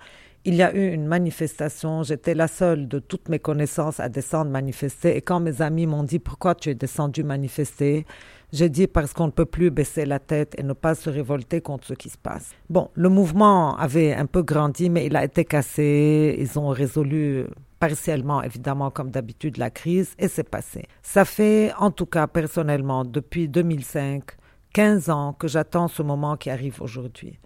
il 0.48 0.56
y 0.56 0.64
a 0.64 0.74
eu 0.74 0.94
une 0.94 1.06
manifestation. 1.06 2.04
J'étais 2.04 2.34
la 2.34 2.48
seule 2.48 2.88
de 2.88 3.00
toutes 3.00 3.28
mes 3.28 3.38
connaissances 3.38 4.00
à 4.00 4.08
descendre 4.08 4.50
manifester. 4.50 5.18
Et 5.18 5.22
quand 5.22 5.42
mes 5.42 5.62
amis 5.62 5.86
m'ont 5.86 6.04
dit 6.04 6.20
pourquoi 6.20 6.56
tu 6.56 6.70
es 6.70 6.74
descendu 6.74 7.22
manifester, 7.26 8.06
j'ai 8.54 8.70
dit 8.70 8.88
parce 8.88 9.12
qu'on 9.12 9.26
ne 9.26 9.32
peut 9.32 9.46
plus 9.46 9.72
baisser 9.72 10.06
la 10.06 10.20
tête 10.20 10.56
et 10.58 10.64
ne 10.64 10.72
pas 10.72 10.96
se 10.96 11.10
révolter 11.10 11.60
contre 11.60 11.88
ce 11.88 11.94
qui 11.96 12.10
se 12.10 12.18
passe. 12.18 12.52
Bon, 12.70 12.90
le 12.94 13.10
mouvement 13.10 13.76
avait 13.76 14.14
un 14.14 14.26
peu 14.26 14.42
grandi, 14.42 14.90
mais 14.90 15.06
il 15.08 15.18
a 15.18 15.26
été 15.26 15.44
cassé. 15.44 16.38
Ils 16.40 16.58
ont 16.58 16.70
résolu 16.70 17.46
partiellement, 17.82 18.42
évidemment, 18.42 18.90
comme 18.90 19.12
d'habitude, 19.12 19.58
la 19.58 19.70
crise 19.70 20.16
et 20.18 20.30
c'est 20.30 20.50
passé. 20.50 20.86
Ça 21.02 21.26
fait, 21.26 21.74
en 21.78 21.92
tout 21.92 22.06
cas, 22.06 22.26
personnellement, 22.26 23.04
depuis 23.04 23.50
2005, 23.50 24.24
15 24.72 25.10
ans 25.10 25.34
que 25.34 25.50
j'attends 25.50 25.90
ce 25.90 26.04
moment 26.04 26.38
qui 26.38 26.50
arrive 26.50 26.82
aujourd'hui 26.82 27.38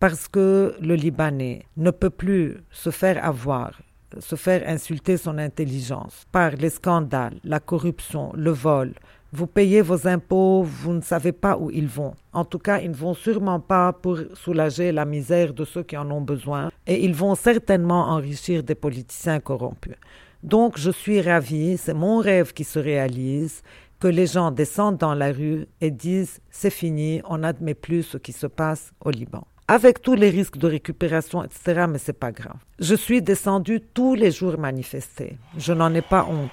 parce 0.00 0.28
que 0.28 0.74
le 0.80 0.94
Libanais 0.94 1.64
ne 1.76 1.90
peut 1.90 2.10
plus 2.10 2.58
se 2.70 2.90
faire 2.90 3.24
avoir, 3.24 3.80
se 4.18 4.36
faire 4.36 4.62
insulter 4.68 5.16
son 5.16 5.38
intelligence 5.38 6.24
par 6.30 6.50
les 6.52 6.70
scandales, 6.70 7.38
la 7.44 7.60
corruption, 7.60 8.32
le 8.34 8.50
vol. 8.50 8.94
Vous 9.32 9.46
payez 9.46 9.82
vos 9.82 10.06
impôts, 10.06 10.62
vous 10.62 10.92
ne 10.92 11.00
savez 11.00 11.32
pas 11.32 11.56
où 11.56 11.70
ils 11.70 11.88
vont. 11.88 12.14
En 12.32 12.44
tout 12.44 12.60
cas, 12.60 12.78
ils 12.80 12.90
ne 12.90 12.94
vont 12.94 13.14
sûrement 13.14 13.58
pas 13.58 13.92
pour 13.92 14.18
soulager 14.34 14.92
la 14.92 15.04
misère 15.04 15.52
de 15.52 15.64
ceux 15.64 15.82
qui 15.82 15.96
en 15.96 16.10
ont 16.10 16.20
besoin 16.20 16.70
et 16.86 17.04
ils 17.04 17.14
vont 17.14 17.34
certainement 17.34 18.10
enrichir 18.10 18.62
des 18.62 18.76
politiciens 18.76 19.40
corrompus. 19.40 19.96
Donc, 20.44 20.78
je 20.78 20.90
suis 20.90 21.20
ravie, 21.20 21.76
c'est 21.78 21.94
mon 21.94 22.18
rêve 22.18 22.52
qui 22.52 22.64
se 22.64 22.78
réalise, 22.78 23.62
que 23.98 24.08
les 24.08 24.26
gens 24.26 24.50
descendent 24.50 24.98
dans 24.98 25.14
la 25.14 25.32
rue 25.32 25.66
et 25.80 25.90
disent 25.90 26.40
c'est 26.50 26.70
fini, 26.70 27.22
on 27.24 27.38
n'admet 27.38 27.74
plus 27.74 28.02
ce 28.02 28.18
qui 28.18 28.32
se 28.32 28.46
passe 28.46 28.92
au 29.00 29.10
Liban 29.10 29.46
avec 29.66 30.02
tous 30.02 30.14
les 30.14 30.30
risques 30.30 30.58
de 30.58 30.66
récupération, 30.66 31.42
etc., 31.42 31.86
mais 31.88 31.98
c'est 31.98 32.12
pas 32.12 32.32
grave. 32.32 32.56
Je 32.78 32.94
suis 32.94 33.22
descendue 33.22 33.80
tous 33.80 34.14
les 34.14 34.30
jours 34.30 34.58
manifester. 34.58 35.38
Je 35.56 35.72
n'en 35.72 35.94
ai 35.94 36.02
pas 36.02 36.26
honte. 36.28 36.50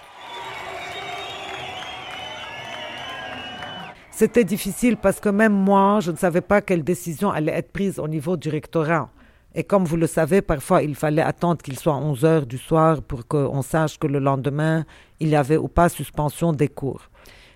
C'était 4.12 4.44
difficile 4.44 4.98
parce 4.98 5.20
que 5.20 5.30
même 5.30 5.54
moi, 5.54 6.00
je 6.00 6.12
ne 6.12 6.18
savais 6.18 6.42
pas 6.42 6.62
quelle 6.62 6.84
décision 6.84 7.32
allait 7.32 7.54
être 7.54 7.72
prise 7.72 7.98
au 7.98 8.08
niveau 8.08 8.38
du 8.38 8.50
rectorat. 8.50 9.10
Et 9.56 9.64
comme 9.64 9.84
vous 9.84 9.98
le 9.98 10.08
savez, 10.08 10.42
parfois 10.42 10.82
il 10.84 10.96
fallait 10.96 11.22
attendre 11.22 11.62
qu'il 11.62 11.78
soit 11.78 11.96
11 11.96 12.24
heures 12.24 12.46
du 12.46 12.58
soir 12.58 13.02
pour 13.02 13.28
qu'on 13.28 13.62
sache 13.62 13.98
que 13.98 14.08
le 14.08 14.20
lendemain, 14.20 14.86
il 15.20 15.30
y 15.30 15.36
avait 15.36 15.58
ou 15.58 15.68
pas 15.68 15.90
suspension 15.90 16.54
des 16.54 16.70
cours. 16.70 17.10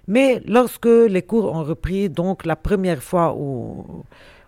Mais 0.07 0.41
lorsque 0.45 0.88
les 0.88 1.21
cours 1.21 1.51
ont 1.51 1.63
repris, 1.63 2.09
donc 2.09 2.45
la 2.45 2.55
première 2.55 3.01
fois 3.01 3.35
où 3.38 4.03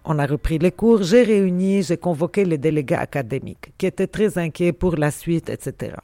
on 0.09 0.19
a 0.19 0.25
repris 0.25 0.57
les 0.57 0.71
cours, 0.71 1.03
j'ai 1.03 1.23
réuni, 1.23 1.83
j'ai 1.83 1.97
convoqué 1.97 2.45
les 2.45 2.57
délégués 2.57 2.95
académiques 2.95 3.73
qui 3.77 3.85
étaient 3.85 4.07
très 4.07 4.37
inquiets 4.37 4.71
pour 4.71 4.95
la 4.95 5.11
suite, 5.11 5.49
etc. 5.49 5.95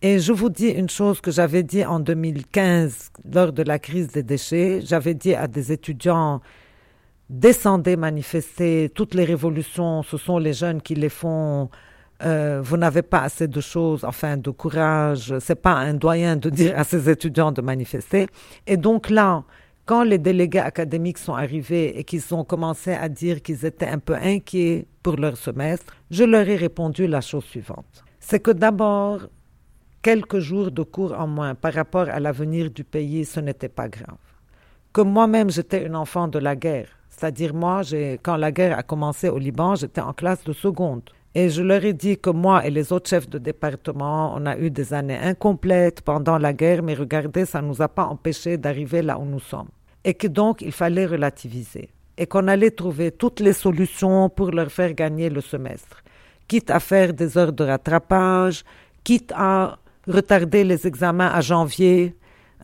Et 0.00 0.20
je 0.20 0.32
vous 0.32 0.50
dis 0.50 0.68
une 0.68 0.88
chose 0.88 1.20
que 1.20 1.32
j'avais 1.32 1.64
dit 1.64 1.84
en 1.84 1.98
2015 1.98 3.10
lors 3.32 3.52
de 3.52 3.62
la 3.64 3.78
crise 3.80 4.08
des 4.08 4.22
déchets. 4.22 4.80
J'avais 4.84 5.14
dit 5.14 5.34
à 5.34 5.48
des 5.48 5.72
étudiants, 5.72 6.42
descendez 7.28 7.96
manifester, 7.96 8.90
toutes 8.94 9.14
les 9.14 9.24
révolutions, 9.24 10.04
ce 10.04 10.16
sont 10.16 10.38
les 10.38 10.52
jeunes 10.52 10.80
qui 10.80 10.94
les 10.94 11.08
font. 11.08 11.70
Euh, 12.22 12.60
vous 12.62 12.76
n'avez 12.76 13.02
pas 13.02 13.22
assez 13.22 13.48
de 13.48 13.60
choses, 13.60 14.04
enfin 14.04 14.36
de 14.36 14.50
courage. 14.50 15.34
C'est 15.40 15.60
pas 15.60 15.72
un 15.74 15.94
doyen 15.94 16.36
de 16.36 16.50
dire 16.50 16.78
à 16.78 16.84
ces 16.84 17.10
étudiants 17.10 17.50
de 17.50 17.62
manifester. 17.62 18.28
Et 18.68 18.76
donc 18.76 19.10
là, 19.10 19.42
quand 19.86 20.02
les 20.02 20.18
délégués 20.18 20.60
académiques 20.60 21.18
sont 21.18 21.34
arrivés 21.34 21.98
et 21.98 22.04
qu'ils 22.04 22.34
ont 22.34 22.44
commencé 22.44 22.92
à 22.92 23.08
dire 23.08 23.42
qu'ils 23.42 23.66
étaient 23.66 23.88
un 23.88 23.98
peu 23.98 24.14
inquiets 24.14 24.86
pour 25.02 25.16
leur 25.16 25.36
semestre, 25.36 25.94
je 26.10 26.24
leur 26.24 26.48
ai 26.48 26.56
répondu 26.56 27.06
la 27.06 27.20
chose 27.20 27.44
suivante. 27.44 28.04
C'est 28.18 28.40
que 28.40 28.50
d'abord, 28.50 29.20
quelques 30.00 30.38
jours 30.38 30.70
de 30.70 30.82
cours 30.82 31.12
en 31.12 31.26
moins 31.26 31.54
par 31.54 31.74
rapport 31.74 32.08
à 32.08 32.18
l'avenir 32.18 32.70
du 32.70 32.84
pays, 32.84 33.24
ce 33.24 33.40
n'était 33.40 33.68
pas 33.68 33.88
grave. 33.88 34.16
Que 34.92 35.02
moi-même 35.02 35.50
j'étais 35.50 35.84
une 35.86 35.96
enfant 35.96 36.28
de 36.28 36.38
la 36.38 36.56
guerre, 36.56 36.88
C'est-à-dire, 37.16 37.54
moi, 37.54 37.82
quand 38.22 38.36
la 38.36 38.50
guerre 38.50 38.78
a 38.78 38.82
commencé 38.82 39.28
au 39.28 39.38
Liban, 39.38 39.76
j'étais 39.76 40.00
en 40.00 40.12
classe 40.12 40.42
de 40.44 40.52
seconde. 40.52 41.02
Et 41.34 41.48
je 41.48 41.62
leur 41.62 41.84
ai 41.84 41.92
dit 41.92 42.16
que 42.16 42.30
moi 42.30 42.64
et 42.64 42.70
les 42.70 42.92
autres 42.92 43.10
chefs 43.10 43.28
de 43.28 43.38
département, 43.38 44.32
on 44.36 44.46
a 44.46 44.56
eu 44.56 44.70
des 44.70 44.94
années 44.94 45.18
incomplètes 45.18 46.00
pendant 46.00 46.38
la 46.38 46.52
guerre, 46.52 46.82
mais 46.82 46.94
regardez, 46.94 47.44
ça 47.44 47.60
ne 47.60 47.66
nous 47.68 47.82
a 47.82 47.88
pas 47.88 48.04
empêchés 48.04 48.56
d'arriver 48.56 49.02
là 49.02 49.18
où 49.18 49.24
nous 49.24 49.40
sommes. 49.40 49.68
Et 50.04 50.14
que 50.14 50.28
donc, 50.28 50.62
il 50.62 50.70
fallait 50.70 51.06
relativiser. 51.06 51.88
Et 52.16 52.26
qu'on 52.26 52.46
allait 52.46 52.70
trouver 52.70 53.10
toutes 53.10 53.40
les 53.40 53.52
solutions 53.52 54.28
pour 54.28 54.52
leur 54.52 54.70
faire 54.70 54.94
gagner 54.94 55.28
le 55.28 55.40
semestre. 55.40 56.04
Quitte 56.46 56.70
à 56.70 56.78
faire 56.78 57.12
des 57.12 57.36
heures 57.36 57.52
de 57.52 57.64
rattrapage, 57.64 58.64
quitte 59.02 59.32
à 59.34 59.78
retarder 60.06 60.62
les 60.62 60.86
examens 60.86 61.32
à 61.32 61.40
janvier, 61.40 62.14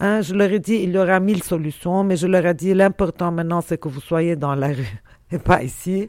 Hein, 0.03 0.23
je 0.23 0.35
leur 0.35 0.51
ai 0.51 0.59
dit, 0.61 0.77
il 0.77 0.93
y 0.93 0.99
aura 0.99 1.21
mille 1.21 1.43
solutions, 1.43 2.05
mais 2.05 2.17
je 2.17 2.27
leur 2.27 2.47
ai 2.47 2.55
dit, 2.55 2.73
l'important 2.73 3.31
maintenant, 3.31 3.61
c'est 3.61 3.79
que 3.79 3.89
vous 3.89 4.01
soyez 4.01 4.35
dans 4.35 4.55
la 4.55 4.69
rue 4.69 5.03
et 5.31 5.39
pas 5.39 5.63
ici, 5.63 6.09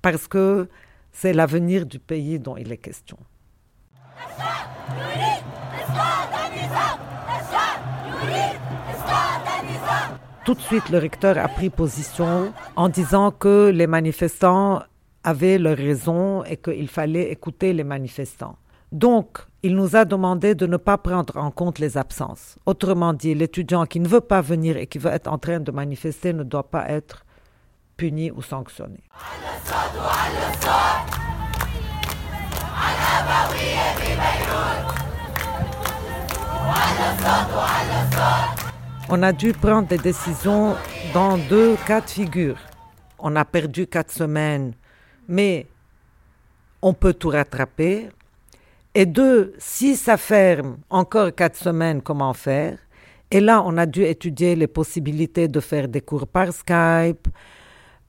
parce 0.00 0.28
que 0.28 0.68
c'est 1.18 1.32
l'avenir 1.32 1.86
du 1.86 1.98
pays 1.98 2.38
dont 2.38 2.56
il 2.58 2.70
est 2.70 2.76
question. 2.76 3.16
Tout 10.44 10.54
de 10.54 10.60
suite, 10.60 10.90
le 10.90 10.98
recteur 10.98 11.38
a 11.38 11.48
pris 11.48 11.70
position 11.70 12.52
en 12.76 12.88
disant 12.88 13.30
que 13.30 13.70
les 13.70 13.86
manifestants 13.86 14.82
avaient 15.24 15.58
leur 15.58 15.76
raison 15.76 16.44
et 16.44 16.58
qu'il 16.58 16.88
fallait 16.88 17.32
écouter 17.32 17.72
les 17.72 17.82
manifestants. 17.82 18.56
Donc, 18.92 19.38
il 19.62 19.74
nous 19.74 19.96
a 19.96 20.04
demandé 20.04 20.54
de 20.54 20.66
ne 20.66 20.76
pas 20.76 20.98
prendre 20.98 21.36
en 21.38 21.50
compte 21.50 21.78
les 21.80 21.96
absences. 21.96 22.56
Autrement 22.66 23.12
dit, 23.12 23.34
l'étudiant 23.34 23.86
qui 23.86 23.98
ne 24.00 24.06
veut 24.06 24.20
pas 24.20 24.42
venir 24.42 24.76
et 24.76 24.86
qui 24.86 24.98
veut 24.98 25.10
être 25.10 25.26
en 25.26 25.38
train 25.38 25.60
de 25.60 25.72
manifester 25.72 26.32
ne 26.32 26.44
doit 26.44 26.70
pas 26.70 26.88
être 26.88 27.25
puni 27.96 28.30
ou 28.30 28.42
sanctionné. 28.42 29.02
On 39.08 39.22
a 39.22 39.32
dû 39.32 39.52
prendre 39.52 39.88
des 39.88 39.98
décisions 39.98 40.76
dans 41.14 41.38
deux 41.38 41.76
cas 41.86 42.00
de 42.00 42.10
figure. 42.10 42.58
On 43.18 43.34
a 43.36 43.44
perdu 43.44 43.86
quatre 43.86 44.12
semaines, 44.12 44.74
mais 45.28 45.66
on 46.82 46.92
peut 46.92 47.14
tout 47.14 47.30
rattraper. 47.30 48.08
Et 48.94 49.06
deux, 49.06 49.54
si 49.58 49.96
ça 49.96 50.16
ferme 50.16 50.78
encore 50.90 51.34
quatre 51.34 51.56
semaines, 51.56 52.02
comment 52.02 52.34
faire? 52.34 52.78
Et 53.30 53.40
là, 53.40 53.62
on 53.64 53.76
a 53.76 53.86
dû 53.86 54.02
étudier 54.04 54.54
les 54.56 54.66
possibilités 54.66 55.48
de 55.48 55.60
faire 55.60 55.88
des 55.88 56.00
cours 56.00 56.26
par 56.26 56.52
Skype, 56.52 57.28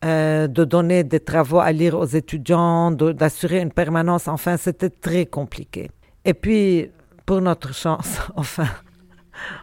euh, 0.08 0.48
de 0.48 0.64
donner 0.64 1.04
des 1.04 1.20
travaux 1.20 1.60
à 1.60 1.72
lire 1.74 1.96
aux 1.96 2.06
étudiants, 2.06 2.92
d'assurer 2.92 3.60
une 3.60 3.72
permanence. 3.72 4.30
Enfin, 4.30 4.56
c'était 4.56 4.90
très 4.90 5.26
compliqué. 5.26 5.92
Et 6.24 6.34
puis, 6.34 6.90
pour 7.26 7.42
notre 7.42 7.74
chance, 7.74 8.20
enfin, 8.38 8.68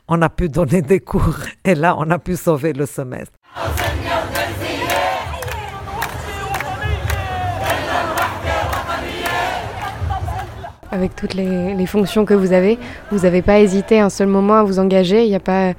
on 0.06 0.20
a 0.20 0.28
pu 0.28 0.50
donner 0.50 0.82
des 0.82 1.00
cours. 1.00 1.38
Et 1.64 1.74
là, 1.74 1.96
on 1.98 2.10
a 2.10 2.18
pu 2.18 2.36
sauver 2.36 2.74
le 2.74 2.84
semestre. 2.86 3.32
avec 10.90 11.16
toutes 11.16 11.34
les, 11.34 11.86
fonctions 11.86 12.24
que 12.24 12.34
vous 12.34 12.52
avez, 12.52 12.78
vous 13.10 13.20
n'avez 13.20 13.42
pas 13.42 13.58
hésité 13.58 13.98
un 13.98 14.10
seul 14.10 14.28
moment 14.28 14.54
à 14.54 14.62
vous 14.62 14.78
engager 14.78 15.24
Il 15.24 15.28
n'y 15.28 15.34
a 15.34 15.40
pas, 15.40 15.72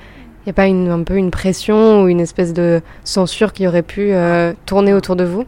il 0.46 0.50
y 0.50 0.52
a 0.52 0.54
pas 0.54 0.68
une, 0.68 0.90
un 0.90 1.02
peu 1.02 1.18
une 1.18 1.32
pression 1.32 2.04
ou 2.04 2.08
une 2.08 2.20
espèce 2.20 2.54
de 2.54 2.82
censure 3.04 3.52
qui 3.52 3.68
aurait 3.68 3.82
pu 3.82 4.14
euh, 4.14 4.54
tourner 4.68 4.94
autour 4.94 5.16
de 5.16 5.24
vous? 5.24 5.46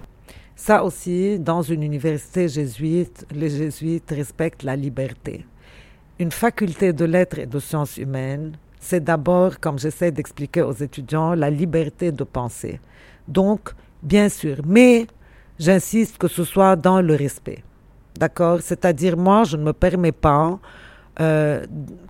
Ça 0.56 0.84
aussi, 0.84 1.38
dans 1.38 1.62
une 1.62 1.84
université 1.84 2.48
jésuite, 2.48 3.28
les 3.32 3.50
jésuites 3.52 4.10
respectent 4.10 4.64
la 4.64 4.76
liberté. 4.76 5.46
Une 6.18 6.32
faculté 6.32 6.94
de 6.94 7.06
lettres 7.06 7.38
et 7.38 7.46
de 7.46 7.60
sciences 7.60 7.98
humaines, 7.98 8.54
c'est 8.80 9.04
d'abord, 9.04 9.60
comme 9.60 9.78
j'essaie 9.78 10.12
d'expliquer 10.12 10.64
aux 10.64 10.74
étudiants, 10.74 11.36
la 11.36 11.52
liberté 11.52 12.12
de 12.12 12.24
penser. 12.24 12.80
Donc, 13.28 13.70
bien 14.02 14.30
sûr, 14.30 14.58
mais 14.66 15.06
j'insiste 15.60 16.18
que 16.18 16.28
ce 16.28 16.44
soit 16.44 16.76
dans 16.76 17.02
le 17.02 17.14
respect. 17.14 17.64
D'accord? 18.18 18.62
C'est-à-dire, 18.62 19.16
moi, 19.16 19.44
je 19.44 19.58
ne 19.58 19.64
me 19.64 19.74
permets 19.74 20.12
pas, 20.12 20.58
euh, 21.20 21.66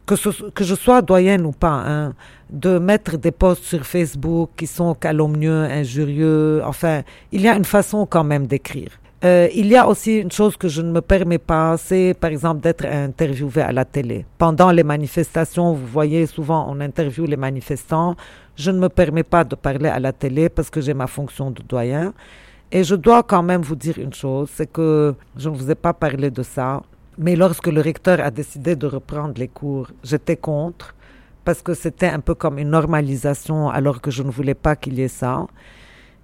que, 0.05 0.15
je 0.63 0.75
sois 0.75 1.01
doyenne 1.01 1.45
ou 1.45 1.51
pas, 1.51 1.83
hein, 1.85 2.13
de 2.49 2.77
mettre 2.77 3.17
des 3.17 3.31
posts 3.31 3.63
sur 3.63 3.85
Facebook 3.85 4.51
qui 4.57 4.67
sont 4.67 4.93
calomnieux, 4.93 5.63
injurieux. 5.63 6.61
Enfin, 6.65 7.03
il 7.31 7.41
y 7.41 7.47
a 7.47 7.55
une 7.55 7.65
façon 7.65 8.05
quand 8.05 8.23
même 8.23 8.47
d'écrire. 8.47 8.89
Euh, 9.23 9.47
il 9.55 9.65
y 9.67 9.75
a 9.75 9.87
aussi 9.87 10.17
une 10.19 10.31
chose 10.31 10.55
que 10.57 10.67
je 10.67 10.81
ne 10.81 10.91
me 10.91 11.01
permets 11.01 11.39
pas, 11.39 11.75
c'est 11.77 12.13
par 12.19 12.29
exemple 12.29 12.61
d'être 12.61 12.85
interviewé 12.85 13.61
à 13.63 13.71
la 13.71 13.83
télé. 13.83 14.25
Pendant 14.37 14.71
les 14.71 14.83
manifestations, 14.83 15.73
vous 15.73 15.87
voyez 15.87 16.27
souvent 16.27 16.67
on 16.69 16.79
interviewe 16.81 17.25
les 17.25 17.37
manifestants. 17.37 18.15
Je 18.55 18.69
ne 18.69 18.79
me 18.79 18.89
permets 18.89 19.23
pas 19.23 19.43
de 19.43 19.55
parler 19.55 19.89
à 19.89 19.99
la 19.99 20.11
télé 20.11 20.49
parce 20.49 20.69
que 20.69 20.81
j'ai 20.81 20.93
ma 20.93 21.07
fonction 21.07 21.49
de 21.49 21.61
doyen. 21.67 22.13
Et 22.71 22.83
je 22.83 22.93
dois 22.95 23.23
quand 23.23 23.41
même 23.41 23.61
vous 23.61 23.75
dire 23.75 23.97
une 23.97 24.13
chose, 24.13 24.49
c'est 24.53 24.71
que 24.71 25.15
je 25.35 25.49
ne 25.49 25.55
vous 25.55 25.71
ai 25.71 25.75
pas 25.75 25.93
parlé 25.93 26.29
de 26.29 26.43
ça, 26.43 26.83
mais 27.17 27.35
lorsque 27.35 27.67
le 27.67 27.81
recteur 27.81 28.19
a 28.19 28.31
décidé 28.31 28.75
de 28.75 28.87
reprendre 28.87 29.33
les 29.37 29.47
cours, 29.47 29.89
j'étais 30.03 30.37
contre, 30.37 30.95
parce 31.45 31.61
que 31.61 31.73
c'était 31.73 32.07
un 32.07 32.19
peu 32.19 32.35
comme 32.35 32.59
une 32.59 32.69
normalisation 32.69 33.69
alors 33.69 34.01
que 34.01 34.11
je 34.11 34.21
ne 34.21 34.29
voulais 34.29 34.53
pas 34.53 34.75
qu'il 34.75 34.95
y 34.95 35.01
ait 35.01 35.07
ça. 35.07 35.47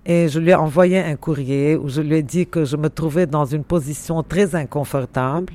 Et 0.06 0.27
je 0.27 0.39
lui 0.39 0.49
ai 0.49 0.56
envoyé 0.56 0.99
un 0.99 1.15
courrier 1.15 1.77
où 1.77 1.88
je 1.88 2.01
lui 2.01 2.17
ai 2.17 2.23
dit 2.23 2.45
que 2.45 2.65
je 2.65 2.75
me 2.75 2.89
trouvais 2.89 3.25
dans 3.25 3.45
une 3.45 3.63
position 3.63 4.21
très 4.21 4.53
inconfortable 4.53 5.53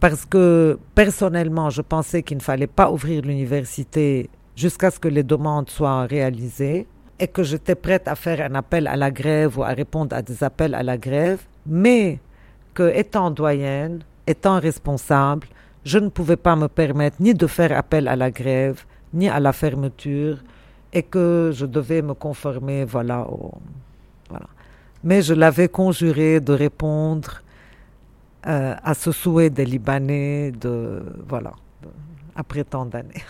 parce 0.00 0.24
que 0.24 0.78
personnellement, 0.94 1.70
je 1.70 1.82
pensais 1.82 2.22
qu'il 2.22 2.38
ne 2.38 2.42
fallait 2.42 2.66
pas 2.66 2.90
ouvrir 2.90 3.22
l'université 3.22 4.28
jusqu'à 4.56 4.90
ce 4.90 4.98
que 4.98 5.08
les 5.08 5.22
demandes 5.22 5.70
soient 5.70 6.04
réalisées 6.06 6.86
et 7.20 7.28
que 7.28 7.42
j'étais 7.42 7.74
prête 7.74 8.08
à 8.08 8.14
faire 8.14 8.40
un 8.50 8.54
appel 8.54 8.86
à 8.86 8.96
la 8.96 9.10
grève 9.10 9.58
ou 9.58 9.62
à 9.62 9.68
répondre 9.68 10.14
à 10.14 10.22
des 10.22 10.42
appels 10.44 10.74
à 10.74 10.82
la 10.82 10.98
grève, 10.98 11.40
mais 11.66 12.18
que 12.74 12.92
étant 12.94 13.30
doyenne, 13.30 14.00
étant 14.28 14.60
responsable, 14.60 15.46
je 15.84 15.98
ne 15.98 16.08
pouvais 16.10 16.36
pas 16.36 16.54
me 16.54 16.68
permettre 16.68 17.16
ni 17.20 17.34
de 17.34 17.46
faire 17.46 17.76
appel 17.76 18.08
à 18.08 18.16
la 18.16 18.30
grève, 18.30 18.84
ni 19.14 19.28
à 19.28 19.40
la 19.40 19.52
fermeture, 19.52 20.38
et 20.92 21.02
que 21.02 21.50
je 21.54 21.66
devais 21.66 22.02
me 22.02 22.14
conformer, 22.14 22.84
voilà, 22.84 23.26
voilà. 24.28 24.46
Mais 25.02 25.22
je 25.22 25.34
l'avais 25.34 25.68
conjuré 25.68 26.40
de 26.40 26.52
répondre 26.52 27.42
euh, 28.46 28.74
à 28.82 28.94
ce 28.94 29.12
souhait 29.12 29.50
des 29.50 29.64
Libanais, 29.64 30.52
de, 30.52 31.02
voilà, 31.26 31.52
après 32.36 32.64
tant 32.64 32.84
d'années. 32.84 33.24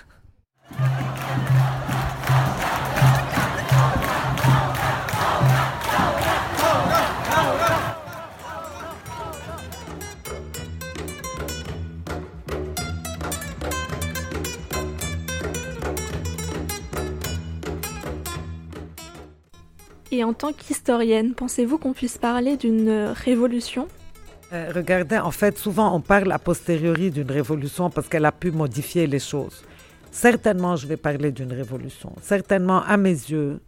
Et 20.11 20.25
en 20.25 20.33
tant 20.33 20.53
qu'historienne, 20.53 21.35
pensez-vous 21.35 21.79
qu'on 21.79 21.93
puisse 21.93 22.19
parler 22.19 22.57
d'une 22.57 23.13
révolution? 23.15 23.89
Euh, 24.53 24.73
Regardez, 24.75 25.19
en 25.19 25.31
fait, 25.31 25.59
souvent 25.59 25.95
on 25.95 26.01
parle 26.01 26.33
a 26.33 26.39
posteriori 26.39 27.11
d'une 27.11 27.31
révolution 27.31 27.91
parce 27.91 28.09
qu'elle 28.09 28.25
a 28.25 28.33
pu 28.33 28.51
modifier 28.51 29.07
les 29.07 29.19
choses. 29.19 29.63
Certainement, 30.11 30.77
je 30.77 30.87
vais 30.87 30.97
parler 30.97 31.31
d'une 31.33 31.53
révolution. 31.53 32.13
Certainement, 32.23 32.83
à 32.83 32.97
mes 32.97 33.11
yeux, 33.11 33.61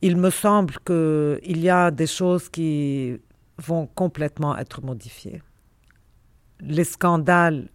il 0.00 0.16
me 0.16 0.30
semble 0.30 0.74
qu'il 0.84 1.58
y 1.60 1.68
a 1.68 1.90
des 1.90 2.06
choses 2.06 2.48
qui 2.48 3.18
vont 3.58 3.86
complètement 3.86 4.56
être 4.56 4.82
modifiées. 4.82 5.42
Les 6.60 6.84
scandales, 6.84 7.68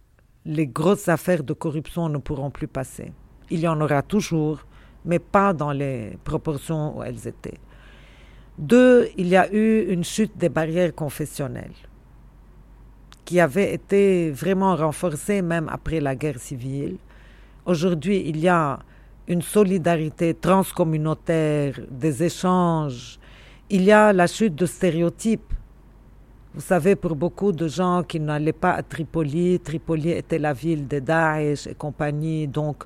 les 0.44 0.66
grosses 0.66 1.08
affaires 1.08 1.44
de 1.44 1.52
corruption 1.52 2.08
ne 2.08 2.18
pourront 2.18 2.50
plus 2.50 2.68
passer. 2.68 3.12
Il 3.50 3.60
y 3.60 3.68
en 3.68 3.80
aura 3.80 4.02
toujours, 4.02 4.64
mais 5.04 5.18
pas 5.18 5.52
dans 5.52 5.72
les 5.72 6.18
proportions 6.24 6.98
où 6.98 7.02
elles 7.02 7.26
étaient. 7.26 7.58
Deux, 8.58 9.08
il 9.16 9.28
y 9.28 9.36
a 9.36 9.52
eu 9.52 9.86
une 9.88 10.04
chute 10.04 10.36
des 10.36 10.48
barrières 10.48 10.94
confessionnelles 10.94 11.72
qui 13.24 13.40
avait 13.40 13.72
été 13.72 14.30
vraiment 14.30 14.76
renforcée 14.76 15.42
même 15.42 15.68
après 15.70 16.00
la 16.00 16.14
guerre 16.14 16.38
civile. 16.38 16.96
Aujourd'hui, 17.64 18.22
il 18.26 18.38
y 18.38 18.48
a 18.48 18.78
une 19.28 19.42
solidarité 19.42 20.34
transcommunautaire, 20.34 21.80
des 21.90 22.22
échanges. 22.24 23.18
Il 23.70 23.82
y 23.84 23.92
a 23.92 24.12
la 24.12 24.26
chute 24.26 24.54
de 24.54 24.66
stéréotypes. 24.66 25.54
Vous 26.54 26.60
savez, 26.60 26.96
pour 26.96 27.16
beaucoup 27.16 27.52
de 27.52 27.68
gens 27.68 28.02
qui 28.02 28.20
n'allaient 28.20 28.52
pas 28.52 28.72
à 28.72 28.82
Tripoli, 28.82 29.58
Tripoli 29.60 30.10
était 30.10 30.38
la 30.38 30.52
ville 30.52 30.86
de 30.86 30.98
Daesh 30.98 31.66
et 31.66 31.74
compagnie. 31.74 32.46
Donc, 32.46 32.84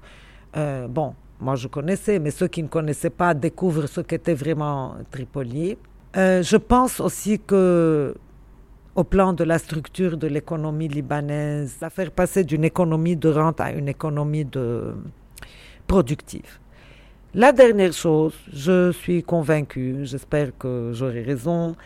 euh, 0.57 0.87
bon, 0.87 1.15
moi 1.41 1.55
je 1.57 1.69
connaissais, 1.69 2.19
mais 2.19 2.31
ceux 2.31 2.49
qui 2.49 2.63
ne 2.63 2.69
connaissaient 2.69 3.11
pas 3.11 3.35
découvrent 3.35 3.87
ce 3.87 4.01
qu'était 4.01 4.35
vraiment 4.35 4.97
Tripoli. 5.11 5.77
Euh, 6.17 6.43
je 6.43 6.57
pense 6.57 7.01
aussi 7.01 7.39
que 7.39 8.15
au 8.95 9.05
plan 9.05 9.35
de 9.35 9.45
la 9.45 9.59
structure 9.59 10.17
de 10.17 10.27
l'économie 10.27 10.89
libanaise, 10.89 11.77
à 11.83 11.91
faire 11.91 12.11
passer 12.11 12.45
d'une 12.45 12.65
économie 12.65 13.17
de 13.17 13.29
rente 13.29 13.61
à 13.61 13.71
une 13.71 13.89
économie 13.89 14.47
de 14.47 14.95
productive. 15.87 16.59
La 17.35 17.53
dernière 17.53 17.93
chose, 17.93 18.33
je 18.51 18.91
suis 18.93 19.23
convaincue, 19.23 19.99
j'espère 20.05 20.57
que 20.59 20.93
j'aurai 20.95 21.23
raison, 21.23 21.77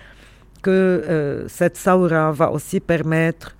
que 0.63 0.71
euh, 0.71 1.49
cette 1.49 1.77
Saoura 1.77 2.31
va 2.31 2.53
aussi 2.53 2.79
permettre 2.79 3.57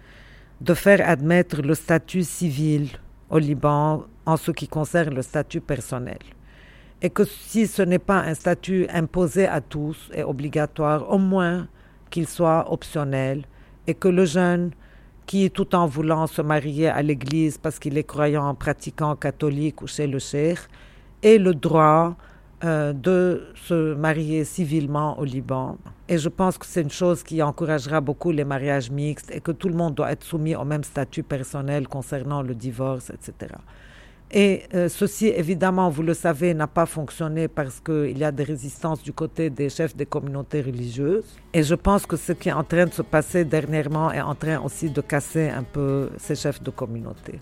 de 0.61 0.74
faire 0.74 1.00
admettre 1.09 1.62
le 1.62 1.74
statut 1.74 2.22
civil 2.22 2.90
au 3.30 3.38
Liban 3.38 4.04
en 4.26 4.36
ce 4.36 4.50
qui 4.50 4.68
concerne 4.68 5.14
le 5.14 5.22
statut 5.22 5.60
personnel. 5.60 6.18
Et 7.02 7.10
que 7.10 7.24
si 7.24 7.66
ce 7.66 7.82
n'est 7.82 7.98
pas 7.98 8.20
un 8.20 8.34
statut 8.34 8.86
imposé 8.92 9.46
à 9.46 9.60
tous 9.60 10.10
et 10.14 10.22
obligatoire, 10.22 11.10
au 11.10 11.18
moins 11.18 11.66
qu'il 12.10 12.28
soit 12.28 12.70
optionnel 12.70 13.44
et 13.86 13.94
que 13.94 14.08
le 14.08 14.26
jeune 14.26 14.72
qui, 15.26 15.50
tout 15.50 15.74
en 15.74 15.86
voulant 15.86 16.26
se 16.26 16.42
marier 16.42 16.88
à 16.88 17.02
l'église 17.02 17.56
parce 17.56 17.78
qu'il 17.78 17.96
est 17.96 18.04
croyant, 18.04 18.54
pratiquant 18.54 19.14
catholique 19.16 19.80
ou 19.80 19.86
chez 19.86 20.06
le 20.06 20.18
cheikh, 20.18 20.58
ait 21.22 21.38
le 21.38 21.54
droit 21.54 22.16
euh, 22.62 22.92
de 22.92 23.49
se 23.55 23.94
marier 23.94 24.44
civilement 24.44 25.18
au 25.18 25.25
Liban. 25.25 25.79
Et 26.09 26.18
je 26.18 26.29
pense 26.29 26.59
que 26.59 26.66
c'est 26.66 26.83
une 26.83 26.90
chose 26.90 27.23
qui 27.23 27.42
encouragera 27.42 28.01
beaucoup 28.01 28.33
les 28.33 28.44
mariages 28.44 28.90
mixtes 28.90 29.31
et 29.35 29.40
que 29.40 29.53
tout 29.53 29.68
le 29.68 29.75
monde 29.75 29.94
doit 29.94 30.12
être 30.12 30.25
soumis 30.25 30.55
au 30.55 30.64
même 30.64 30.85
statut 30.85 31.23
personnel 31.23 31.88
concernant 31.88 32.42
le 32.42 32.55
divorce, 32.55 33.11
etc. 33.11 33.55
Et 34.33 34.62
euh, 34.75 34.88
ceci, 34.88 35.27
évidemment, 35.27 35.90
vous 35.90 36.03
le 36.03 36.14
savez, 36.14 36.55
n'a 36.55 36.68
pas 36.68 36.87
fonctionné 36.87 37.49
parce 37.49 37.81
qu'il 37.81 38.16
y 38.16 38.25
a 38.25 38.31
des 38.31 38.44
résistances 38.44 39.03
du 39.03 39.12
côté 39.12 39.51
des 39.51 39.68
chefs 39.68 39.96
des 39.96 40.07
communautés 40.07 40.61
religieuses. 40.61 41.25
Et 41.53 41.62
je 41.62 41.75
pense 41.75 42.07
que 42.07 42.16
ce 42.16 42.33
qui 42.33 42.49
est 42.49 42.53
en 42.53 42.62
train 42.62 42.87
de 42.87 42.92
se 42.92 43.03
passer 43.03 43.44
dernièrement 43.44 44.12
est 44.12 44.20
en 44.20 44.35
train 44.35 44.61
aussi 44.61 44.90
de 44.90 45.01
casser 45.01 45.49
un 45.49 45.64
peu 45.64 46.11
ces 46.18 46.37
chefs 46.37 46.62
de 46.62 46.70
communauté. 46.70 47.40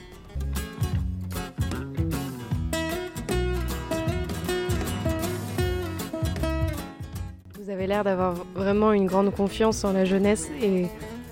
Avez 7.79 7.87
l'air 7.87 8.03
d'avoir 8.03 8.35
vraiment 8.57 8.93
une 8.93 9.07
grande 9.07 9.33
confiance 9.33 9.85
en 9.85 9.93
la 9.93 10.05
jeunesse 10.05 10.51
et 10.61 10.87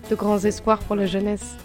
de 0.09 0.15
grands 0.15 0.39
espoirs 0.39 0.79
pour 0.79 0.95
la 0.95 1.05
jeunesse. 1.05 1.57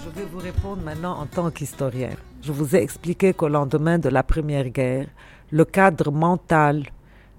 Je 0.00 0.08
vais 0.18 0.26
vous 0.26 0.40
répondre 0.40 0.82
maintenant 0.82 1.16
en 1.16 1.26
tant 1.26 1.48
qu'historien. 1.52 2.10
Je 2.42 2.50
vous 2.50 2.74
ai 2.74 2.82
expliqué 2.82 3.32
qu'au 3.32 3.46
lendemain 3.46 4.00
de 4.00 4.08
la 4.08 4.24
Première 4.24 4.68
Guerre, 4.70 5.06
le 5.52 5.64
cadre 5.64 6.10
mental 6.10 6.86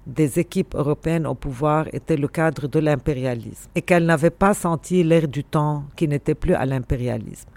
des 0.06 0.38
équipes 0.38 0.74
européennes 0.74 1.26
au 1.26 1.34
pouvoir 1.34 1.88
était 1.92 2.16
le 2.16 2.26
cadre 2.26 2.68
de 2.68 2.78
l'impérialisme 2.78 3.68
et 3.74 3.82
qu'elles 3.82 4.06
n'avaient 4.06 4.30
pas 4.30 4.54
senti 4.54 5.04
l'air 5.04 5.28
du 5.28 5.44
temps 5.44 5.84
qui 5.94 6.08
n'était 6.08 6.34
plus 6.34 6.54
à 6.54 6.64
l'impérialisme. 6.64 7.50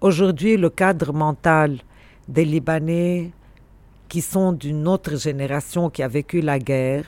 Aujourd'hui, 0.00 0.56
le 0.56 0.70
cadre 0.70 1.12
mental 1.12 1.78
des 2.26 2.44
Libanais 2.44 3.30
qui 4.08 4.22
sont 4.22 4.50
d'une 4.50 4.88
autre 4.88 5.14
génération 5.16 5.88
qui 5.88 6.02
a 6.02 6.08
vécu 6.08 6.40
la 6.40 6.58
guerre 6.58 7.04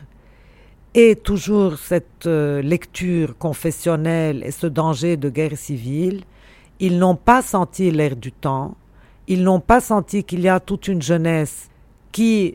et 0.95 1.17
toujours 1.17 1.77
cette 1.79 2.27
euh, 2.27 2.63
lecture 2.63 3.37
confessionnelle 3.37 4.43
et 4.45 4.53
ce 4.53 4.67
danger 4.67 5.17
de 5.17 5.29
guerre 5.29 5.57
civile, 5.57 6.23
ils 6.79 6.99
n'ont 6.99 7.17
pas 7.17 7.43
senti 7.43 7.91
l'air 7.91 8.17
du 8.17 8.31
temps, 8.31 8.77
ils 9.27 9.43
n'ont 9.43 9.61
pas 9.61 9.81
senti 9.81 10.23
qu'il 10.23 10.41
y 10.41 10.49
a 10.49 10.61
toute 10.61 10.87
une 10.89 11.03
jeunesse 11.03 11.69
qui 12.13 12.55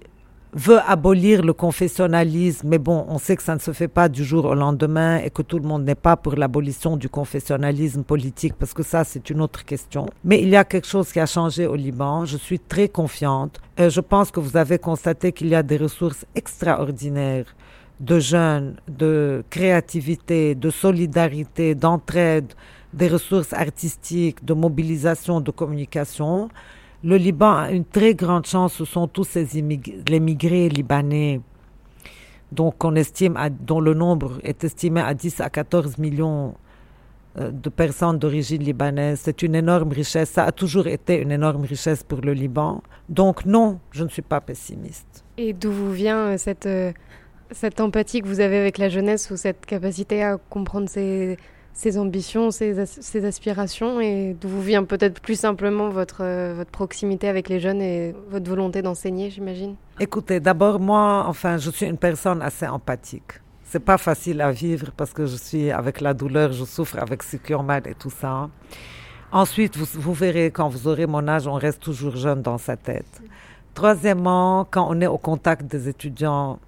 veut 0.54 0.80
abolir 0.88 1.44
le 1.44 1.54
confessionnalisme, 1.54 2.68
mais 2.68 2.80
bon, 2.80 3.06
on 3.08 3.20
sait 3.20 3.36
que 3.36 3.44
ça 3.44 3.54
ne 3.54 3.60
se 3.60 3.72
fait 3.72 3.88
pas 3.88 4.10
du 4.10 4.24
jour 4.24 4.46
au 4.46 4.56
lendemain 4.56 5.18
et 5.18 5.30
que 5.30 5.44
tout 5.44 5.60
le 5.60 5.68
monde 5.68 5.84
n'est 5.84 5.94
pas 5.94 6.16
pour 6.18 6.36
l'abolition 6.36 6.98
du 6.98 7.08
confessionnalisme 7.08 8.04
politique, 8.04 8.56
parce 8.58 8.74
que 8.74 8.82
ça, 8.82 9.04
c'est 9.04 9.30
une 9.30 9.42
autre 9.42 9.64
question. 9.64 10.08
Mais 10.24 10.42
il 10.42 10.50
y 10.50 10.56
a 10.56 10.64
quelque 10.64 10.88
chose 10.88 11.12
qui 11.12 11.20
a 11.20 11.28
changé 11.28 11.68
au 11.68 11.76
Liban. 11.76 12.26
Je 12.26 12.38
suis 12.38 12.60
très 12.60 12.90
confiante. 12.90 13.62
Et 13.78 13.92
je 13.92 14.02
pense 14.02 14.32
que 14.32 14.40
vous 14.40 14.58
avez 14.58 14.80
constaté 14.80 15.32
qu'il 15.34 15.50
y 15.50 15.56
a 15.56 15.62
des 15.62 15.78
ressources 15.78 16.26
extraordinaires 16.34 17.46
de 18.00 18.20
jeunes, 18.20 18.76
de 18.88 19.44
créativité, 19.50 20.56
de 20.56 20.70
solidarité, 20.70 21.76
d'entraide, 21.76 22.54
des 22.94 23.08
ressources 23.08 23.54
artistiques, 23.54 24.44
de 24.44 24.54
mobilisation, 24.54 25.42
de 25.42 25.52
communication. 25.52 26.50
Le 27.04 27.18
Liban 27.18 27.54
a 27.56 27.72
une 27.72 27.86
très 27.86 28.14
grande 28.16 28.46
chance, 28.46 28.74
ce 28.74 28.86
sont 28.86 29.08
tous 29.08 29.26
ces 29.26 29.48
les 30.08 30.20
migrés 30.20 30.70
libanais, 30.70 31.42
donc 32.52 32.84
on 32.84 32.96
estime 32.96 33.38
dont 33.62 33.80
le 33.80 33.94
nombre 33.94 34.40
est 34.44 34.64
estimé 34.64 35.02
à 35.02 35.14
10 35.14 35.42
à 35.42 35.50
14 35.50 35.98
millions 35.98 36.56
euh, 37.40 37.52
de 37.52 37.70
personnes 37.70 38.18
d'origine 38.18 38.64
libanaise. 38.64 39.20
C'est 39.24 39.44
une 39.44 39.56
énorme 39.56 39.92
richesse, 39.92 40.32
ça 40.32 40.46
a 40.46 40.52
toujours 40.52 40.88
été 40.88 41.22
une 41.22 41.32
énorme 41.32 41.64
richesse 41.64 42.04
pour 42.04 42.22
le 42.22 42.34
Liban. 42.34 42.82
Donc 43.08 43.46
non, 43.46 43.80
je 43.92 44.04
ne 44.04 44.10
suis 44.10 44.24
pas 44.24 44.42
pessimiste. 44.42 45.24
Et 45.38 45.54
d'où 45.54 45.72
vous 45.72 45.92
vient 45.92 46.30
euh, 46.30 46.38
cette, 46.38 46.66
euh, 46.66 46.92
cette 47.52 47.80
empathie 47.80 48.22
que 48.22 48.28
vous 48.28 48.40
avez 48.40 48.58
avec 48.58 48.78
la 48.78 48.90
jeunesse 48.90 49.32
ou 49.32 49.38
cette 49.38 49.66
capacité 49.66 50.24
à 50.24 50.38
comprendre 50.50 50.90
ses 50.90 51.38
ambitions, 51.98 52.52
ses, 52.52 53.26
aspirations 53.26 54.00
et 54.02 54.36
d'où 54.40 54.50
vous 54.50 54.62
vient 54.62 54.84
peut-être 54.84 55.22
plus 55.22 55.40
simplement 55.40 55.90
votre, 55.90 56.24
euh, 56.24 56.54
votre 56.56 56.72
proximité 56.72 57.28
avec 57.28 57.50
les 57.50 57.60
jeunes 57.60 57.82
et 57.82 58.14
votre 58.30 58.50
volonté 58.50 58.82
d'enseigner, 58.82 59.30
j'imagine? 59.30 59.76
Écoutez, 60.00 60.40
d'abord 60.40 60.80
moi, 60.80 61.26
enfin, 61.28 61.58
je 61.58 61.70
suis 61.70 61.86
une 61.86 61.98
personne 61.98 62.42
assez 62.42 62.68
empathique. 62.68 63.42
C'est 63.64 63.80
pas 63.80 63.98
facile 63.98 64.42
à 64.42 64.52
vivre 64.52 64.92
parce 64.98 65.14
que 65.14 65.26
je 65.26 65.36
suis 65.36 65.72
avec 65.72 66.02
la 66.02 66.14
douleur, 66.14 66.52
je 66.52 66.66
souffre 66.66 66.98
avec 67.00 67.24
ce 67.24 67.38
qui 67.38 67.54
mal 67.54 67.84
et 67.88 67.94
tout 67.94 68.10
ça. 68.10 68.50
Ensuite, 69.32 69.78
vous, 69.78 69.86
vous 69.94 70.14
verrez, 70.14 70.50
quand 70.50 70.70
vous 70.70 70.88
aurez 70.88 71.06
mon 71.06 71.28
âge, 71.28 71.46
on 71.46 71.54
reste 71.54 71.82
toujours 71.82 72.16
jeune 72.16 72.42
dans 72.42 72.58
sa 72.58 72.76
tête. 72.78 73.22
Troisièmement, 73.76 74.66
quand 74.70 74.88
on 74.90 75.00
est 75.02 75.08
au 75.08 75.20
contact 75.20 75.68
des 75.68 75.88
étudiants, 75.88 76.60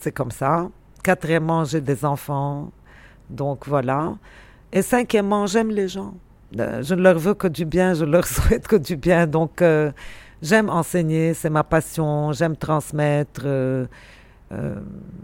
c'est 0.00 0.12
comme 0.12 0.30
ça. 0.30 0.68
Quatrièmement, 1.02 1.64
j'ai 1.64 1.80
des 1.80 2.04
enfants. 2.04 2.70
Donc 3.28 3.66
voilà. 3.66 4.14
Et 4.72 4.82
cinquièmement, 4.82 5.46
j'aime 5.46 5.70
les 5.70 5.88
gens. 5.88 6.14
Euh, 6.58 6.82
je 6.82 6.94
ne 6.94 7.02
leur 7.02 7.18
veux 7.18 7.34
que 7.34 7.46
du 7.46 7.64
bien, 7.64 7.94
je 7.94 8.04
leur 8.04 8.26
souhaite 8.34 8.66
que 8.66 8.76
du 8.76 8.96
bien. 8.96 9.26
Donc 9.26 9.62
euh, 9.62 9.92
j'aime 10.42 10.68
enseigner, 10.68 11.34
c'est 11.34 11.50
ma 11.50 11.64
passion, 11.64 12.32
j'aime 12.32 12.56
transmettre, 12.56 13.42
euh, 13.44 13.86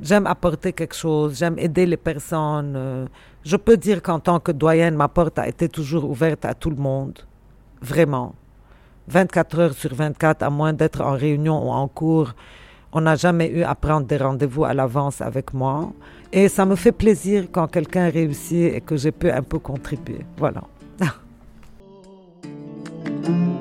j'aime 0.00 0.26
apporter 0.26 0.72
quelque 0.72 0.94
chose, 0.94 1.38
j'aime 1.38 1.58
aider 1.58 1.86
les 1.86 1.96
personnes. 1.96 3.08
je 3.44 3.56
peux 3.56 3.76
dire 3.76 4.00
qu'en 4.02 4.20
tant 4.20 4.38
que 4.38 4.52
doyenne, 4.52 4.94
ma 4.94 5.08
porte 5.08 5.38
a 5.38 5.48
été 5.48 5.68
toujours 5.68 6.08
ouverte 6.08 6.44
à 6.44 6.54
tout 6.54 6.70
le 6.70 6.76
monde. 6.76 7.18
Vraiment. 7.82 8.34
24 9.08 9.58
heures 9.58 9.72
sur 9.72 9.94
24, 9.94 10.42
à 10.42 10.50
moins 10.50 10.72
d'être 10.72 11.00
en 11.00 11.12
réunion 11.12 11.68
ou 11.68 11.70
en 11.70 11.86
cours, 11.88 12.34
on 12.92 13.01
n'a 13.01 13.16
jamais 13.16 13.51
eu 13.51 13.62
à 13.62 13.75
prendre 13.75 14.07
des 14.07 14.16
rendez-vous 14.16 14.64
à 14.64 14.75
l'avance 14.75 15.20
avec 15.20 15.53
moi. 15.53 15.92
Et 16.33 16.49
ça 16.49 16.64
me 16.64 16.77
fait 16.77 16.92
plaisir 16.92 17.46
quand 17.53 17.66
quelqu'un 17.66 18.11
réussit 18.11 18.75
et 18.75 18.81
que 18.81 18.96
je 18.96 19.11
peux 19.11 19.33
un 19.33 19.42
peu 19.42 19.59
contribuer. 19.59 20.20
Voilà. 20.38 20.62